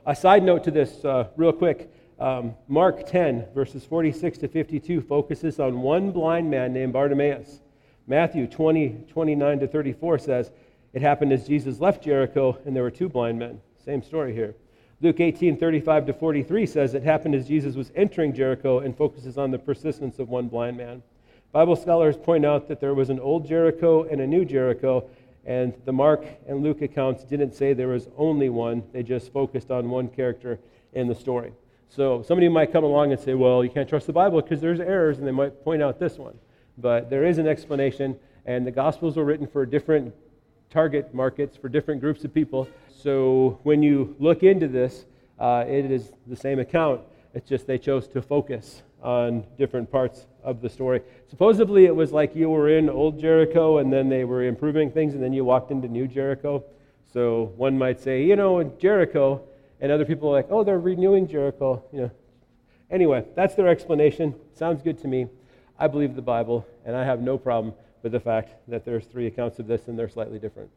A 0.07 0.16
side 0.16 0.42
note 0.42 0.64
to 0.64 0.70
this, 0.70 1.04
uh, 1.04 1.28
real 1.37 1.52
quick 1.52 1.90
um, 2.18 2.54
Mark 2.66 3.07
10, 3.07 3.46
verses 3.54 3.85
46 3.85 4.38
to 4.38 4.48
52, 4.48 5.00
focuses 5.02 5.61
on 5.61 5.83
one 5.83 6.11
blind 6.11 6.50
man 6.50 6.72
named 6.72 6.92
Bartimaeus. 6.92 7.61
Matthew 8.07 8.46
20, 8.46 9.04
29 9.09 9.61
to 9.61 9.68
34 9.68 10.18
says, 10.18 10.50
It 10.92 11.02
happened 11.02 11.33
as 11.33 11.46
Jesus 11.46 11.81
left 11.81 12.02
Jericho, 12.02 12.59
and 12.64 12.74
there 12.74 12.83
were 12.83 12.90
two 12.90 13.09
blind 13.09 13.38
men. 13.38 13.61
Same 13.85 14.02
story 14.02 14.35
here. 14.35 14.54
Luke 15.00 15.20
18, 15.20 15.57
35 15.59 16.07
to 16.07 16.12
43 16.12 16.66
says 16.66 16.94
it 16.94 17.04
happened 17.04 17.37
as 17.37 17.46
Jesus 17.46 17.76
was 17.76 17.92
entering 17.94 18.35
Jericho 18.35 18.81
and 18.81 18.96
focuses 18.96 19.38
on 19.38 19.52
the 19.52 19.59
persistence 19.59 20.18
of 20.18 20.28
one 20.28 20.48
blind 20.48 20.76
man. 20.76 21.04
Bible 21.52 21.76
scholars 21.76 22.16
point 22.16 22.44
out 22.44 22.66
that 22.66 22.81
there 22.81 22.94
was 22.94 23.09
an 23.09 23.20
old 23.20 23.46
Jericho 23.46 24.02
and 24.04 24.20
a 24.20 24.26
new 24.26 24.44
Jericho, 24.44 25.09
and 25.46 25.72
the 25.85 25.92
Mark 25.92 26.26
and 26.48 26.64
Luke 26.64 26.83
accounts 26.83 27.22
didn't 27.22 27.54
say 27.54 27.72
there 27.72 27.88
was 27.88 28.09
only 28.16 28.48
one, 28.48 28.83
they 28.92 29.04
just 29.04 29.33
focused 29.33 29.70
on 29.70 29.88
one 29.88 30.09
character 30.09 30.59
in 30.92 31.07
the 31.07 31.14
story. 31.14 31.52
So 31.88 32.22
somebody 32.22 32.48
might 32.48 32.72
come 32.72 32.85
along 32.85 33.12
and 33.12 33.20
say, 33.20 33.35
well, 33.35 33.64
you 33.64 33.70
can't 33.70 33.88
trust 33.88 34.07
the 34.07 34.12
Bible 34.12 34.40
because 34.42 34.61
there's 34.61 34.81
errors, 34.81 35.18
and 35.18 35.27
they 35.27 35.33
might 35.33 35.64
point 35.64 35.83
out 35.83 35.98
this 35.98 36.18
one. 36.18 36.38
But 36.77 37.11
there 37.11 37.24
is 37.24 37.38
an 37.38 37.48
explanation, 37.48 38.18
and 38.46 38.66
the 38.66 38.70
Gospels 38.70 39.16
were 39.16 39.24
written 39.24 39.46
for 39.46 39.64
different 39.66 40.14
target 40.70 41.14
markets, 41.14 41.57
for 41.57 41.68
different 41.68 42.01
groups 42.01 42.24
of 42.24 42.35
people. 42.35 42.68
So 42.94 43.59
when 43.62 43.83
you 43.83 44.14
look 44.18 44.42
into 44.42 44.68
this, 44.68 45.07
uh, 45.38 45.64
it 45.66 45.90
is 45.90 46.12
the 46.27 46.37
same 46.37 46.59
account. 46.59 47.01
It's 47.35 47.48
just 47.48 47.66
they 47.66 47.79
chose 47.79 48.07
to 48.09 48.20
focus 48.20 48.83
on 49.03 49.44
different 49.57 49.90
parts 49.90 50.27
of 50.42 50.61
the 50.61 50.68
story. 50.68 51.01
Supposedly, 51.31 51.87
it 51.87 51.94
was 51.94 52.12
like 52.12 52.35
you 52.35 52.51
were 52.51 52.68
in 52.68 52.90
Old 52.90 53.18
Jericho 53.18 53.79
and 53.79 53.92
then 53.92 54.09
they 54.09 54.24
were 54.24 54.44
improving 54.44 54.90
things, 54.90 55.14
and 55.14 55.22
then 55.22 55.33
you 55.33 55.44
walked 55.44 55.70
into 55.70 55.88
New 55.88 56.07
Jericho. 56.07 56.64
So 57.12 57.53
one 57.57 57.79
might 57.79 58.01
say, 58.01 58.24
you 58.24 58.37
know, 58.37 58.59
in 58.59 58.72
Jericho, 58.79 59.42
and 59.81 59.93
other 59.93 60.05
people 60.05 60.29
are 60.29 60.33
like, 60.33 60.49
oh, 60.51 60.64
they're 60.64 60.79
renewing 60.79 61.29
Jericho. 61.29 61.85
You 61.93 62.01
know. 62.01 62.11
Anyway, 62.91 63.25
that's 63.35 63.55
their 63.55 63.69
explanation. 63.69 64.35
Sounds 64.55 64.83
good 64.83 64.99
to 65.03 65.09
me. 65.09 65.27
I 65.79 65.87
believe 65.87 66.17
the 66.17 66.23
Bible, 66.23 66.67
and 66.85 66.97
I 66.97 67.05
have 67.05 67.21
no 67.21 67.38
problem 67.38 67.75
with 68.03 68.12
the 68.12 68.21
fact 68.21 68.55
that 68.69 68.85
there's 68.85 69.05
three 69.07 69.27
accounts 69.27 69.59
of 69.59 69.67
this 69.67 69.88
and 69.88 69.99
they're 69.99 70.09
slightly 70.09 70.38
different. 70.38 70.71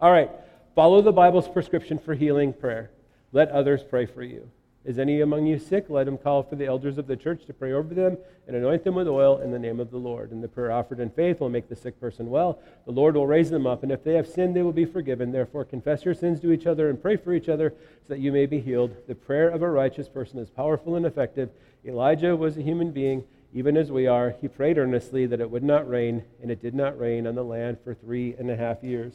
All 0.00 0.10
right. 0.10 0.30
Follow 0.74 1.02
the 1.02 1.12
Bible's 1.12 1.46
prescription 1.46 1.98
for 1.98 2.14
healing 2.14 2.52
prayer. 2.52 2.90
Let 3.32 3.50
others 3.50 3.82
pray 3.88 4.06
for 4.06 4.22
you. 4.22 4.50
Is 4.84 4.98
any 4.98 5.22
among 5.22 5.46
you 5.46 5.58
sick? 5.58 5.86
Let 5.88 6.06
him 6.06 6.18
call 6.18 6.42
for 6.42 6.56
the 6.56 6.66
elders 6.66 6.98
of 6.98 7.06
the 7.06 7.16
church 7.16 7.46
to 7.46 7.54
pray 7.54 7.72
over 7.72 7.94
them 7.94 8.18
and 8.46 8.54
anoint 8.54 8.84
them 8.84 8.96
with 8.96 9.08
oil 9.08 9.38
in 9.38 9.50
the 9.50 9.58
name 9.58 9.80
of 9.80 9.90
the 9.90 9.96
Lord. 9.96 10.30
And 10.30 10.44
the 10.44 10.48
prayer 10.48 10.70
offered 10.70 11.00
in 11.00 11.08
faith 11.08 11.40
will 11.40 11.48
make 11.48 11.70
the 11.70 11.76
sick 11.76 11.98
person 11.98 12.28
well. 12.28 12.58
The 12.84 12.92
Lord 12.92 13.14
will 13.14 13.26
raise 13.26 13.48
them 13.48 13.66
up, 13.66 13.82
and 13.82 13.90
if 13.90 14.04
they 14.04 14.12
have 14.12 14.28
sinned, 14.28 14.54
they 14.54 14.60
will 14.60 14.72
be 14.72 14.84
forgiven. 14.84 15.32
Therefore, 15.32 15.64
confess 15.64 16.04
your 16.04 16.12
sins 16.12 16.38
to 16.40 16.52
each 16.52 16.66
other 16.66 16.90
and 16.90 17.00
pray 17.00 17.16
for 17.16 17.32
each 17.32 17.48
other 17.48 17.72
so 18.06 18.12
that 18.12 18.20
you 18.20 18.30
may 18.30 18.44
be 18.44 18.60
healed. 18.60 18.94
The 19.08 19.14
prayer 19.14 19.48
of 19.48 19.62
a 19.62 19.70
righteous 19.70 20.08
person 20.08 20.38
is 20.38 20.50
powerful 20.50 20.96
and 20.96 21.06
effective. 21.06 21.48
Elijah 21.86 22.36
was 22.36 22.58
a 22.58 22.62
human 22.62 22.90
being, 22.90 23.24
even 23.54 23.78
as 23.78 23.90
we 23.90 24.06
are. 24.06 24.34
He 24.38 24.48
prayed 24.48 24.76
earnestly 24.76 25.24
that 25.26 25.40
it 25.40 25.50
would 25.50 25.64
not 25.64 25.88
rain, 25.88 26.24
and 26.42 26.50
it 26.50 26.60
did 26.60 26.74
not 26.74 26.98
rain 26.98 27.26
on 27.26 27.36
the 27.36 27.42
land 27.42 27.78
for 27.82 27.94
three 27.94 28.34
and 28.38 28.50
a 28.50 28.56
half 28.56 28.84
years. 28.84 29.14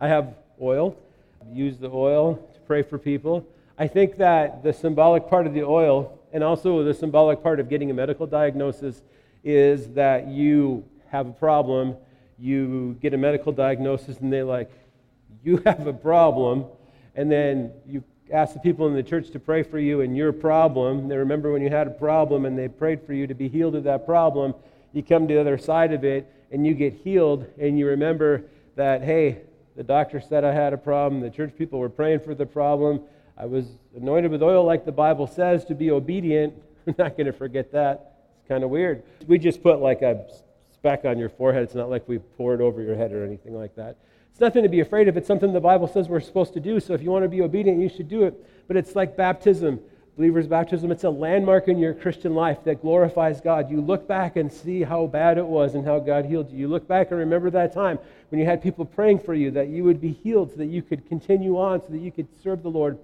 I 0.00 0.08
have 0.08 0.34
oil. 0.60 0.96
Use 1.52 1.78
the 1.78 1.88
oil 1.88 2.34
to 2.52 2.60
pray 2.66 2.82
for 2.82 2.98
people. 2.98 3.46
I 3.80 3.86
think 3.86 4.16
that 4.16 4.64
the 4.64 4.72
symbolic 4.72 5.28
part 5.28 5.46
of 5.46 5.54
the 5.54 5.62
oil, 5.62 6.18
and 6.32 6.42
also 6.42 6.82
the 6.82 6.92
symbolic 6.92 7.44
part 7.44 7.60
of 7.60 7.68
getting 7.68 7.92
a 7.92 7.94
medical 7.94 8.26
diagnosis, 8.26 9.02
is 9.44 9.90
that 9.90 10.26
you 10.26 10.84
have 11.10 11.28
a 11.28 11.32
problem, 11.32 11.96
you 12.40 12.98
get 13.00 13.14
a 13.14 13.16
medical 13.16 13.52
diagnosis, 13.52 14.18
and 14.18 14.32
they're 14.32 14.44
like, 14.44 14.70
You 15.44 15.58
have 15.64 15.86
a 15.86 15.92
problem. 15.92 16.66
And 17.14 17.30
then 17.30 17.72
you 17.86 18.02
ask 18.32 18.52
the 18.52 18.60
people 18.60 18.88
in 18.88 18.94
the 18.94 19.02
church 19.02 19.30
to 19.30 19.38
pray 19.38 19.62
for 19.62 19.78
you 19.78 20.00
and 20.00 20.16
your 20.16 20.32
problem. 20.32 21.08
They 21.08 21.16
remember 21.16 21.52
when 21.52 21.62
you 21.62 21.70
had 21.70 21.86
a 21.86 21.90
problem 21.90 22.44
and 22.44 22.58
they 22.58 22.68
prayed 22.68 23.02
for 23.02 23.12
you 23.12 23.26
to 23.26 23.34
be 23.34 23.48
healed 23.48 23.74
of 23.74 23.84
that 23.84 24.04
problem. 24.04 24.54
You 24.92 25.02
come 25.02 25.26
to 25.26 25.34
the 25.34 25.40
other 25.40 25.56
side 25.56 25.92
of 25.92 26.04
it 26.04 26.30
and 26.50 26.66
you 26.66 26.74
get 26.74 26.94
healed, 26.94 27.46
and 27.58 27.78
you 27.78 27.86
remember 27.86 28.44
that, 28.74 29.02
hey, 29.02 29.42
the 29.76 29.84
doctor 29.84 30.20
said 30.20 30.44
I 30.44 30.52
had 30.52 30.72
a 30.72 30.78
problem. 30.78 31.20
The 31.20 31.30
church 31.30 31.52
people 31.56 31.78
were 31.78 31.88
praying 31.88 32.20
for 32.20 32.34
the 32.34 32.46
problem. 32.46 33.02
I 33.40 33.46
was 33.46 33.66
anointed 33.96 34.32
with 34.32 34.42
oil 34.42 34.64
like 34.64 34.84
the 34.84 34.92
Bible 34.92 35.28
says 35.28 35.64
to 35.66 35.74
be 35.74 35.92
obedient. 35.92 36.54
I'm 36.88 36.94
not 36.98 37.16
going 37.16 37.26
to 37.26 37.32
forget 37.32 37.70
that. 37.70 38.16
It's 38.40 38.48
kind 38.48 38.64
of 38.64 38.70
weird. 38.70 39.04
We 39.28 39.38
just 39.38 39.62
put 39.62 39.78
like 39.78 40.02
a 40.02 40.26
speck 40.72 41.04
on 41.04 41.18
your 41.18 41.28
forehead. 41.28 41.62
It's 41.62 41.74
not 41.74 41.88
like 41.88 42.08
we 42.08 42.18
pour 42.18 42.54
it 42.54 42.60
over 42.60 42.82
your 42.82 42.96
head 42.96 43.12
or 43.12 43.24
anything 43.24 43.54
like 43.54 43.76
that. 43.76 43.96
It's 44.32 44.40
nothing 44.40 44.64
to 44.64 44.68
be 44.68 44.80
afraid 44.80 45.06
of. 45.06 45.16
It's 45.16 45.28
something 45.28 45.52
the 45.52 45.60
Bible 45.60 45.86
says 45.86 46.08
we're 46.08 46.20
supposed 46.20 46.52
to 46.54 46.60
do. 46.60 46.80
So 46.80 46.94
if 46.94 47.02
you 47.02 47.10
want 47.10 47.24
to 47.24 47.28
be 47.28 47.40
obedient, 47.40 47.80
you 47.80 47.88
should 47.88 48.08
do 48.08 48.24
it. 48.24 48.34
But 48.66 48.76
it's 48.76 48.96
like 48.96 49.16
baptism, 49.16 49.78
believer's 50.16 50.48
baptism. 50.48 50.90
It's 50.90 51.04
a 51.04 51.10
landmark 51.10 51.68
in 51.68 51.78
your 51.78 51.94
Christian 51.94 52.34
life 52.34 52.64
that 52.64 52.82
glorifies 52.82 53.40
God. 53.40 53.70
You 53.70 53.80
look 53.80 54.08
back 54.08 54.34
and 54.34 54.52
see 54.52 54.82
how 54.82 55.06
bad 55.06 55.38
it 55.38 55.46
was 55.46 55.76
and 55.76 55.84
how 55.84 56.00
God 56.00 56.24
healed 56.24 56.50
you. 56.50 56.58
You 56.58 56.68
look 56.68 56.88
back 56.88 57.12
and 57.12 57.20
remember 57.20 57.50
that 57.50 57.72
time 57.72 58.00
when 58.30 58.40
you 58.40 58.46
had 58.46 58.62
people 58.62 58.84
praying 58.84 59.20
for 59.20 59.34
you 59.34 59.52
that 59.52 59.68
you 59.68 59.84
would 59.84 60.00
be 60.00 60.12
healed 60.12 60.50
so 60.50 60.56
that 60.56 60.66
you 60.66 60.82
could 60.82 61.08
continue 61.08 61.56
on, 61.56 61.80
so 61.82 61.88
that 61.90 62.00
you 62.00 62.10
could 62.10 62.26
serve 62.42 62.64
the 62.64 62.70
Lord. 62.70 62.98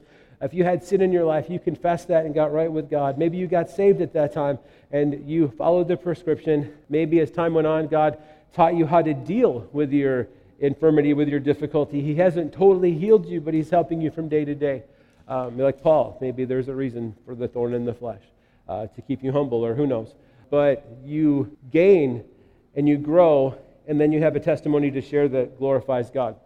If 0.44 0.52
you 0.52 0.62
had 0.62 0.85
sin 0.85 1.00
in 1.00 1.11
your 1.11 1.24
life, 1.24 1.48
you 1.48 1.59
confessed 1.59 2.09
that 2.09 2.26
and 2.26 2.35
got 2.35 2.52
right 2.52 2.70
with 2.70 2.90
God. 2.90 3.16
Maybe 3.16 3.38
you 3.38 3.46
got 3.46 3.70
saved 3.70 4.02
at 4.02 4.12
that 4.12 4.35
time 4.35 4.59
and 4.92 5.26
you 5.26 5.48
followed 5.48 5.88
the 5.88 5.96
prescription. 5.96 6.70
Maybe 6.90 7.18
as 7.20 7.30
time 7.30 7.54
went 7.54 7.66
on, 7.66 7.88
God 7.88 8.18
taught 8.52 8.74
you 8.74 8.85
how 8.85 9.00
to 9.00 9.14
deal 9.14 9.66
with 9.72 9.90
your 9.90 10.28
infirmity, 10.61 11.14
with 11.14 11.28
your 11.28 11.40
difficulty. 11.40 12.02
He 12.02 12.16
hasn't 12.16 12.52
totally 12.52 12.92
healed 12.92 13.24
you, 13.24 13.40
but 13.40 13.54
He's 13.54 13.70
helping 13.70 14.02
you 14.02 14.11
from 14.11 14.28
day 14.28 14.44
to 14.44 14.54
day. 14.54 14.83
Um, 15.28 15.59
like 15.59 15.83
Paul, 15.83 16.18
maybe 16.20 16.44
there's 16.44 16.68
a 16.68 16.74
reason 16.74 17.16
for 17.24 17.35
the 17.35 17.48
thorn 17.48 17.72
in 17.72 17.87
the 17.87 17.94
flesh 17.94 18.20
uh, 18.68 18.88
to 18.88 19.00
keep 19.00 19.24
you 19.24 19.33
humble, 19.33 19.64
or 19.64 19.74
who 19.74 19.87
knows. 19.87 20.14
But 20.50 20.87
you 21.02 21.57
gain 21.72 22.22
and 22.76 22.87
you 22.87 22.98
grow, 22.98 23.57
and 23.88 23.98
then 23.98 24.12
you 24.12 24.20
have 24.20 24.37
a 24.37 24.40
testimony 24.40 24.90
to 24.90 25.00
share 25.00 25.26
that 25.28 25.59
glorifies 25.59 26.11
God. 26.11 26.37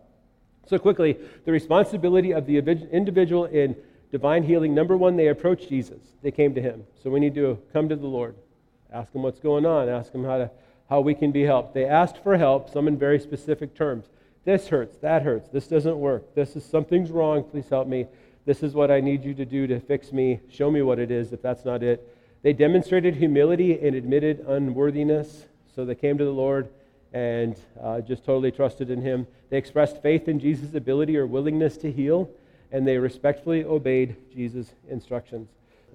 So, 0.68 0.78
quickly, 0.78 1.18
the 1.44 1.52
responsibility 1.52 2.32
of 2.32 2.46
the 2.46 2.58
individual 2.58 3.46
in 3.46 3.74
divine 4.10 4.42
healing 4.42 4.74
number 4.74 4.96
one, 4.96 5.16
they 5.16 5.28
approached 5.28 5.68
Jesus, 5.68 6.00
they 6.22 6.30
came 6.30 6.54
to 6.54 6.62
Him. 6.62 6.84
So, 7.02 7.10
we 7.10 7.20
need 7.20 7.34
to 7.34 7.58
come 7.72 7.88
to 7.88 7.96
the 7.96 8.06
Lord, 8.06 8.34
ask 8.92 9.12
Him 9.14 9.22
what's 9.22 9.40
going 9.40 9.66
on, 9.66 9.88
ask 9.88 10.12
Him 10.12 10.24
how 10.24 10.38
to 10.38 10.50
how 10.88 11.00
we 11.00 11.14
can 11.14 11.30
be 11.30 11.42
helped. 11.42 11.74
They 11.74 11.84
asked 11.84 12.22
for 12.22 12.36
help, 12.36 12.70
some 12.70 12.88
in 12.88 12.98
very 12.98 13.20
specific 13.20 13.74
terms. 13.74 14.06
This 14.44 14.68
hurts, 14.68 14.96
that 14.98 15.22
hurts, 15.22 15.48
this 15.48 15.66
doesn't 15.66 15.98
work, 15.98 16.34
this 16.34 16.56
is 16.56 16.64
something's 16.64 17.10
wrong, 17.10 17.44
please 17.44 17.68
help 17.68 17.86
me. 17.86 18.06
This 18.46 18.62
is 18.62 18.72
what 18.72 18.90
I 18.90 19.00
need 19.00 19.24
you 19.24 19.34
to 19.34 19.44
do 19.44 19.66
to 19.66 19.78
fix 19.78 20.10
me. 20.10 20.40
Show 20.50 20.70
me 20.70 20.80
what 20.80 20.98
it 20.98 21.10
is 21.10 21.34
if 21.34 21.42
that's 21.42 21.66
not 21.66 21.82
it. 21.82 22.16
They 22.42 22.54
demonstrated 22.54 23.16
humility 23.16 23.78
and 23.78 23.94
admitted 23.94 24.40
unworthiness, 24.48 25.44
so 25.74 25.84
they 25.84 25.94
came 25.94 26.16
to 26.16 26.24
the 26.24 26.30
Lord 26.30 26.70
and 27.12 27.56
uh, 27.82 28.00
just 28.00 28.24
totally 28.24 28.50
trusted 28.50 28.90
in 28.90 29.02
Him. 29.02 29.26
They 29.50 29.58
expressed 29.58 30.00
faith 30.00 30.28
in 30.28 30.40
Jesus' 30.40 30.74
ability 30.74 31.18
or 31.18 31.26
willingness 31.26 31.76
to 31.78 31.92
heal, 31.92 32.30
and 32.72 32.86
they 32.86 32.98
respectfully 32.98 33.64
obeyed 33.64 34.16
Jesus' 34.34 34.72
instructions. 34.88 35.48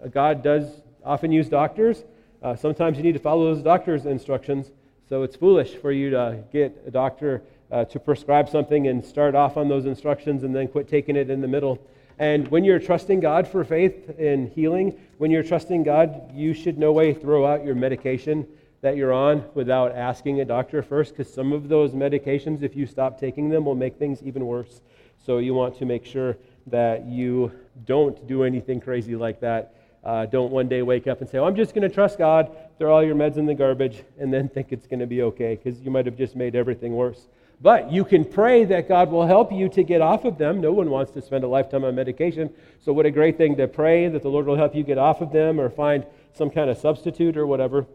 Uh, 0.04 0.08
God 0.08 0.44
does 0.44 0.82
often 1.04 1.32
use 1.32 1.50
doctors. 1.50 2.04
Uh, 2.42 2.56
sometimes 2.56 2.98
you 2.98 3.04
need 3.04 3.14
to 3.14 3.20
follow 3.20 3.54
those 3.54 3.64
doctors' 3.64 4.06
instructions. 4.06 4.72
So 5.08 5.24
it's 5.24 5.36
foolish 5.36 5.76
for 5.76 5.92
you 5.92 6.10
to 6.12 6.44
get 6.52 6.82
a 6.86 6.92
doctor 6.92 7.42
uh, 7.72 7.86
to 7.86 8.00
prescribe 8.00 8.50
something 8.50 8.88
and 8.88 9.04
start 9.04 9.36
off 9.36 9.58
on 9.58 9.68
those 9.68 9.86
instructions 9.86 10.44
and 10.44 10.56
then 10.56 10.68
quit 10.68 10.88
taking 10.88 11.16
it 11.16 11.30
in 11.30 11.42
the 11.42 11.48
middle. 11.48 11.80
And 12.20 12.48
when 12.50 12.64
you're 12.64 12.80
trusting 12.80 13.20
God 13.20 13.48
for 13.48 13.64
faith 13.64 14.18
in 14.20 14.48
healing, 14.52 15.00
when 15.18 15.32
you're 15.32 15.44
trusting 15.44 15.84
God, 15.84 16.32
you 16.34 16.54
should 16.54 16.78
no 16.78 16.92
way 16.92 17.14
throw 17.14 17.46
out 17.46 17.66
your 17.66 17.76
medication 17.76 18.48
that 18.82 18.98
you're 18.98 19.14
on 19.14 19.46
without 19.54 19.96
asking 19.96 20.42
a 20.42 20.46
doctor 20.46 20.84
first, 20.84 21.12
because 21.12 21.34
some 21.34 21.54
of 21.54 21.70
those 21.70 21.92
medications, 21.92 22.62
if 22.62 22.76
you 22.76 22.86
stop 22.86 23.20
taking 23.20 23.50
them, 23.50 23.66
will 23.66 23.76
make 23.76 23.98
things 23.98 24.22
even 24.22 24.46
worse. 24.46 24.82
So 25.26 25.38
you 25.38 25.54
want 25.54 25.78
to 25.78 25.86
make 25.86 26.06
sure 26.06 26.38
that 26.68 27.06
you 27.06 27.52
don't 27.86 28.28
do 28.28 28.44
anything 28.44 28.80
crazy 28.80 29.16
like 29.16 29.40
that 29.42 29.74
uh, 30.04 30.26
don't 30.26 30.52
one 30.52 30.68
day 30.68 30.82
wake 30.82 31.08
up 31.08 31.22
and 31.22 31.30
say, 31.30 31.38
oh, 31.38 31.46
I'm 31.46 31.56
just 31.56 31.74
going 31.74 31.88
to 31.88 31.94
trust 31.94 32.18
God, 32.18 32.52
throw 32.78 32.94
all 32.94 33.04
your 33.04 33.16
meds 33.16 33.38
in 33.38 33.46
the 33.46 33.54
garbage, 33.54 34.04
and 34.20 34.34
then 34.34 34.50
think 34.50 34.68
it's 34.72 34.86
going 34.86 35.00
to 35.00 35.08
be 35.08 35.22
okay, 35.22 35.56
because 35.56 35.80
you 35.82 35.92
might 35.92 36.06
have 36.06 36.18
just 36.18 36.36
made 36.36 36.56
everything 36.56 36.94
worse. 36.94 37.28
But 37.62 37.92
you 37.92 38.04
can 38.04 38.26
pray 38.26 38.66
that 38.66 38.90
God 38.90 39.10
will 39.10 39.26
help 39.26 39.54
you 39.54 39.70
to 39.70 39.84
get 39.84 40.02
off 40.02 40.26
of 40.26 40.38
them. 40.38 40.60
No 40.60 40.74
one 40.74 40.90
wants 40.90 41.12
to 41.14 41.22
spend 41.22 41.46
a 41.46 41.48
lifetime 41.48 41.86
on 41.86 41.96
medication. 41.96 42.54
So, 42.82 42.92
what 42.92 43.06
a 43.06 43.12
great 43.12 43.38
thing 43.38 43.56
to 43.56 43.68
pray 43.70 44.10
that 44.10 44.22
the 44.22 44.28
Lord 44.28 44.46
will 44.46 44.58
help 44.58 44.76
you 44.76 44.84
get 44.84 44.98
off 44.98 45.22
of 45.22 45.32
them 45.32 45.62
or 45.62 45.70
find 45.70 46.06
some 46.34 46.50
kind 46.50 46.70
of 46.70 46.78
substitute 46.78 47.38
or 47.38 47.48
whatever. 47.48 47.86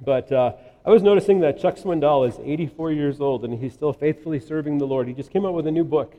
But 0.00 0.32
uh, 0.32 0.54
I 0.86 0.90
was 0.90 1.02
noticing 1.02 1.40
that 1.40 1.60
Chuck 1.60 1.76
Swindoll 1.76 2.26
is 2.26 2.38
84 2.42 2.92
years 2.92 3.20
old 3.20 3.44
and 3.44 3.60
he's 3.60 3.74
still 3.74 3.92
faithfully 3.92 4.40
serving 4.40 4.78
the 4.78 4.86
Lord. 4.86 5.06
He 5.06 5.12
just 5.12 5.30
came 5.30 5.44
out 5.44 5.52
with 5.52 5.66
a 5.66 5.70
new 5.70 5.84
book 5.84 6.14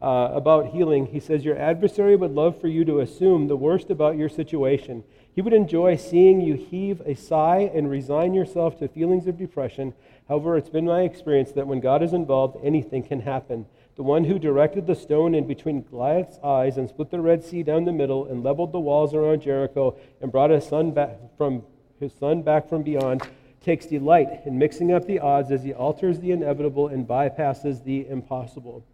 uh, 0.00 0.30
about 0.32 0.68
healing, 0.68 1.06
he 1.06 1.18
says, 1.18 1.44
Your 1.44 1.58
adversary 1.58 2.14
would 2.14 2.30
love 2.30 2.60
for 2.60 2.68
you 2.68 2.84
to 2.84 3.00
assume 3.00 3.48
the 3.48 3.56
worst 3.56 3.90
about 3.90 4.16
your 4.16 4.28
situation. 4.28 5.02
He 5.34 5.42
would 5.42 5.52
enjoy 5.52 5.96
seeing 5.96 6.40
you 6.40 6.54
heave 6.54 7.00
a 7.04 7.14
sigh 7.14 7.70
and 7.74 7.90
resign 7.90 8.32
yourself 8.32 8.78
to 8.78 8.88
feelings 8.88 9.26
of 9.26 9.36
depression. 9.36 9.94
However, 10.28 10.56
it's 10.56 10.68
been 10.68 10.84
my 10.84 11.02
experience 11.02 11.52
that 11.52 11.66
when 11.66 11.80
God 11.80 12.02
is 12.02 12.12
involved, 12.12 12.58
anything 12.62 13.02
can 13.02 13.20
happen. 13.20 13.66
The 13.96 14.04
one 14.04 14.24
who 14.24 14.38
directed 14.38 14.86
the 14.86 14.94
stone 14.94 15.34
in 15.34 15.48
between 15.48 15.82
Goliath's 15.82 16.38
eyes 16.44 16.76
and 16.76 16.88
split 16.88 17.10
the 17.10 17.20
Red 17.20 17.42
Sea 17.42 17.64
down 17.64 17.84
the 17.84 17.92
middle 17.92 18.26
and 18.26 18.44
leveled 18.44 18.70
the 18.70 18.78
walls 18.78 19.14
around 19.14 19.42
Jericho 19.42 19.96
and 20.20 20.30
brought 20.30 20.50
his 20.50 20.66
son 20.66 20.92
back 20.92 21.18
from 21.36 21.64
his 21.98 22.12
son 22.14 22.42
back 22.42 22.68
from 22.68 22.84
beyond 22.84 23.22
takes 23.60 23.86
delight 23.86 24.28
in 24.44 24.56
mixing 24.56 24.92
up 24.92 25.04
the 25.06 25.18
odds 25.18 25.50
as 25.50 25.64
he 25.64 25.72
alters 25.72 26.20
the 26.20 26.30
inevitable 26.30 26.86
and 26.86 27.08
bypasses 27.08 27.82
the 27.82 28.06
impossible 28.08 28.84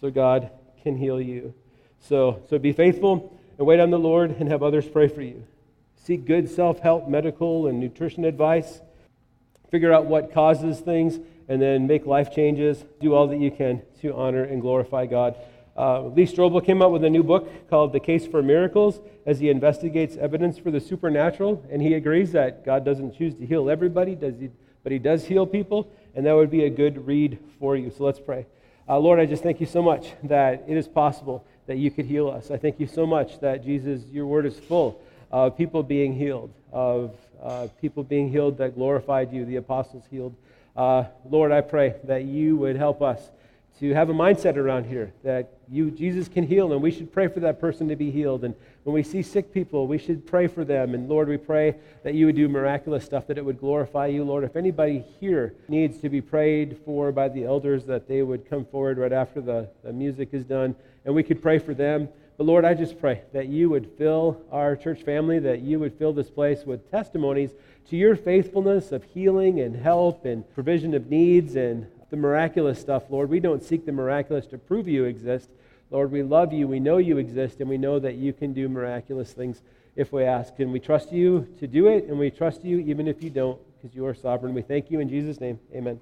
so 0.00 0.10
God 0.10 0.50
can 0.82 0.96
heal 0.96 1.20
you. 1.20 1.54
So, 2.00 2.42
so 2.48 2.58
be 2.58 2.72
faithful 2.72 3.36
and 3.58 3.66
wait 3.66 3.80
on 3.80 3.90
the 3.90 3.98
Lord 3.98 4.30
and 4.38 4.48
have 4.48 4.62
others 4.62 4.88
pray 4.88 5.08
for 5.08 5.22
you. 5.22 5.44
Seek 5.96 6.24
good 6.24 6.48
self 6.48 6.80
help, 6.80 7.08
medical, 7.08 7.66
and 7.66 7.78
nutrition 7.78 8.24
advice. 8.24 8.80
Figure 9.70 9.92
out 9.92 10.06
what 10.06 10.32
causes 10.32 10.80
things 10.80 11.18
and 11.48 11.60
then 11.60 11.86
make 11.86 12.06
life 12.06 12.34
changes. 12.34 12.84
Do 13.00 13.14
all 13.14 13.26
that 13.28 13.38
you 13.38 13.50
can 13.50 13.82
to 14.00 14.14
honor 14.14 14.44
and 14.44 14.60
glorify 14.62 15.06
God. 15.06 15.36
Uh, 15.76 16.02
Lee 16.08 16.26
Strobel 16.26 16.64
came 16.64 16.82
out 16.82 16.90
with 16.92 17.04
a 17.04 17.10
new 17.10 17.22
book 17.22 17.68
called 17.70 17.92
The 17.92 18.00
Case 18.00 18.26
for 18.26 18.42
Miracles 18.42 19.00
as 19.24 19.38
he 19.38 19.50
investigates 19.50 20.16
evidence 20.16 20.58
for 20.58 20.70
the 20.70 20.80
supernatural, 20.80 21.64
and 21.70 21.80
he 21.80 21.94
agrees 21.94 22.32
that 22.32 22.64
God 22.64 22.84
doesn't 22.84 23.16
choose 23.16 23.34
to 23.36 23.46
heal 23.46 23.70
everybody, 23.70 24.14
does 24.14 24.38
he, 24.38 24.50
but 24.82 24.92
he 24.92 24.98
does 24.98 25.24
heal 25.24 25.46
people, 25.46 25.90
and 26.14 26.26
that 26.26 26.34
would 26.34 26.50
be 26.50 26.64
a 26.64 26.70
good 26.70 27.06
read 27.06 27.38
for 27.58 27.76
you. 27.76 27.90
So 27.90 28.04
let's 28.04 28.20
pray. 28.20 28.46
Uh, 28.90 28.98
Lord, 28.98 29.20
I 29.20 29.24
just 29.24 29.44
thank 29.44 29.60
you 29.60 29.66
so 29.66 29.82
much 29.82 30.08
that 30.24 30.64
it 30.66 30.76
is 30.76 30.88
possible 30.88 31.44
that 31.68 31.76
you 31.76 31.92
could 31.92 32.06
heal 32.06 32.28
us. 32.28 32.50
I 32.50 32.56
thank 32.56 32.80
you 32.80 32.88
so 32.88 33.06
much 33.06 33.38
that, 33.38 33.64
Jesus, 33.64 34.02
your 34.10 34.26
word 34.26 34.46
is 34.46 34.58
full 34.58 35.00
of 35.30 35.56
people 35.56 35.84
being 35.84 36.12
healed, 36.12 36.52
of 36.72 37.14
uh, 37.40 37.68
people 37.80 38.02
being 38.02 38.28
healed 38.28 38.58
that 38.58 38.74
glorified 38.74 39.32
you, 39.32 39.44
the 39.44 39.54
apostles 39.54 40.02
healed. 40.10 40.34
Uh, 40.76 41.04
Lord, 41.24 41.52
I 41.52 41.60
pray 41.60 41.94
that 42.02 42.24
you 42.24 42.56
would 42.56 42.74
help 42.74 43.00
us 43.00 43.30
to 43.78 43.94
have 43.94 44.10
a 44.10 44.12
mindset 44.12 44.56
around 44.56 44.86
here 44.86 45.12
that 45.22 45.52
you, 45.70 45.92
Jesus, 45.92 46.26
can 46.26 46.44
heal, 46.44 46.72
and 46.72 46.82
we 46.82 46.90
should 46.90 47.12
pray 47.12 47.28
for 47.28 47.38
that 47.38 47.60
person 47.60 47.86
to 47.90 47.94
be 47.94 48.10
healed. 48.10 48.42
And 48.42 48.56
when 48.84 48.94
we 48.94 49.02
see 49.02 49.22
sick 49.22 49.52
people, 49.52 49.86
we 49.86 49.98
should 49.98 50.26
pray 50.26 50.46
for 50.46 50.64
them. 50.64 50.94
And 50.94 51.08
Lord, 51.08 51.28
we 51.28 51.36
pray 51.36 51.76
that 52.02 52.14
you 52.14 52.26
would 52.26 52.36
do 52.36 52.48
miraculous 52.48 53.04
stuff, 53.04 53.26
that 53.26 53.36
it 53.36 53.44
would 53.44 53.60
glorify 53.60 54.06
you. 54.06 54.24
Lord, 54.24 54.42
if 54.42 54.56
anybody 54.56 55.04
here 55.20 55.54
needs 55.68 55.98
to 55.98 56.08
be 56.08 56.20
prayed 56.20 56.78
for 56.84 57.12
by 57.12 57.28
the 57.28 57.44
elders, 57.44 57.84
that 57.86 58.08
they 58.08 58.22
would 58.22 58.48
come 58.48 58.64
forward 58.64 58.96
right 58.96 59.12
after 59.12 59.40
the, 59.40 59.68
the 59.84 59.92
music 59.92 60.30
is 60.32 60.44
done, 60.44 60.74
and 61.04 61.14
we 61.14 61.22
could 61.22 61.42
pray 61.42 61.58
for 61.58 61.74
them. 61.74 62.08
But 62.38 62.46
Lord, 62.46 62.64
I 62.64 62.72
just 62.72 62.98
pray 62.98 63.20
that 63.34 63.48
you 63.48 63.68
would 63.68 63.90
fill 63.98 64.40
our 64.50 64.74
church 64.74 65.02
family, 65.02 65.38
that 65.40 65.60
you 65.60 65.78
would 65.78 65.98
fill 65.98 66.14
this 66.14 66.30
place 66.30 66.64
with 66.64 66.90
testimonies 66.90 67.50
to 67.90 67.96
your 67.96 68.16
faithfulness 68.16 68.92
of 68.92 69.04
healing 69.04 69.60
and 69.60 69.76
help 69.76 70.24
and 70.24 70.50
provision 70.54 70.94
of 70.94 71.10
needs 71.10 71.54
and 71.54 71.86
the 72.08 72.16
miraculous 72.16 72.80
stuff, 72.80 73.04
Lord. 73.10 73.28
We 73.28 73.40
don't 73.40 73.62
seek 73.62 73.84
the 73.84 73.92
miraculous 73.92 74.46
to 74.46 74.58
prove 74.58 74.88
you 74.88 75.04
exist. 75.04 75.50
Lord, 75.90 76.12
we 76.12 76.22
love 76.22 76.52
you. 76.52 76.68
We 76.68 76.80
know 76.80 76.98
you 76.98 77.18
exist, 77.18 77.60
and 77.60 77.68
we 77.68 77.78
know 77.78 77.98
that 77.98 78.14
you 78.14 78.32
can 78.32 78.52
do 78.52 78.68
miraculous 78.68 79.32
things 79.32 79.62
if 79.96 80.12
we 80.12 80.24
ask. 80.24 80.58
And 80.58 80.72
we 80.72 80.78
trust 80.78 81.12
you 81.12 81.48
to 81.58 81.66
do 81.66 81.88
it, 81.88 82.04
and 82.04 82.18
we 82.18 82.30
trust 82.30 82.64
you 82.64 82.78
even 82.78 83.08
if 83.08 83.22
you 83.22 83.30
don't, 83.30 83.60
because 83.76 83.94
you 83.94 84.06
are 84.06 84.14
sovereign. 84.14 84.54
We 84.54 84.62
thank 84.62 84.90
you 84.90 85.00
in 85.00 85.08
Jesus' 85.08 85.40
name. 85.40 85.58
Amen. 85.74 86.00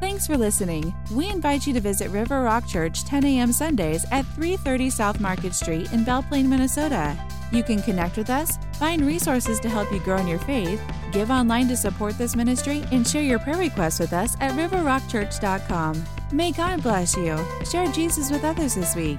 Thanks 0.00 0.26
for 0.26 0.36
listening. 0.36 0.94
We 1.12 1.30
invite 1.30 1.66
you 1.66 1.72
to 1.72 1.80
visit 1.80 2.10
River 2.10 2.42
Rock 2.42 2.66
Church 2.66 3.04
10 3.04 3.24
a.m. 3.24 3.52
Sundays 3.52 4.04
at 4.10 4.26
330 4.34 4.90
South 4.90 5.18
Market 5.18 5.54
Street 5.54 5.90
in 5.92 6.04
Belle 6.04 6.22
Plaine, 6.24 6.48
Minnesota. 6.48 7.16
You 7.52 7.62
can 7.62 7.80
connect 7.80 8.16
with 8.16 8.28
us, 8.28 8.58
find 8.78 9.06
resources 9.06 9.60
to 9.60 9.68
help 9.68 9.90
you 9.92 10.00
grow 10.00 10.18
in 10.18 10.26
your 10.26 10.40
faith, 10.40 10.82
give 11.12 11.30
online 11.30 11.68
to 11.68 11.76
support 11.76 12.18
this 12.18 12.34
ministry, 12.36 12.84
and 12.90 13.06
share 13.06 13.22
your 13.22 13.38
prayer 13.38 13.56
requests 13.56 14.00
with 14.00 14.12
us 14.12 14.36
at 14.40 14.52
riverrockchurch.com. 14.52 16.04
May 16.32 16.52
God 16.52 16.82
bless 16.82 17.16
you. 17.16 17.38
Share 17.70 17.86
Jesus 17.92 18.30
with 18.30 18.44
others 18.44 18.74
this 18.74 18.96
week. 18.96 19.18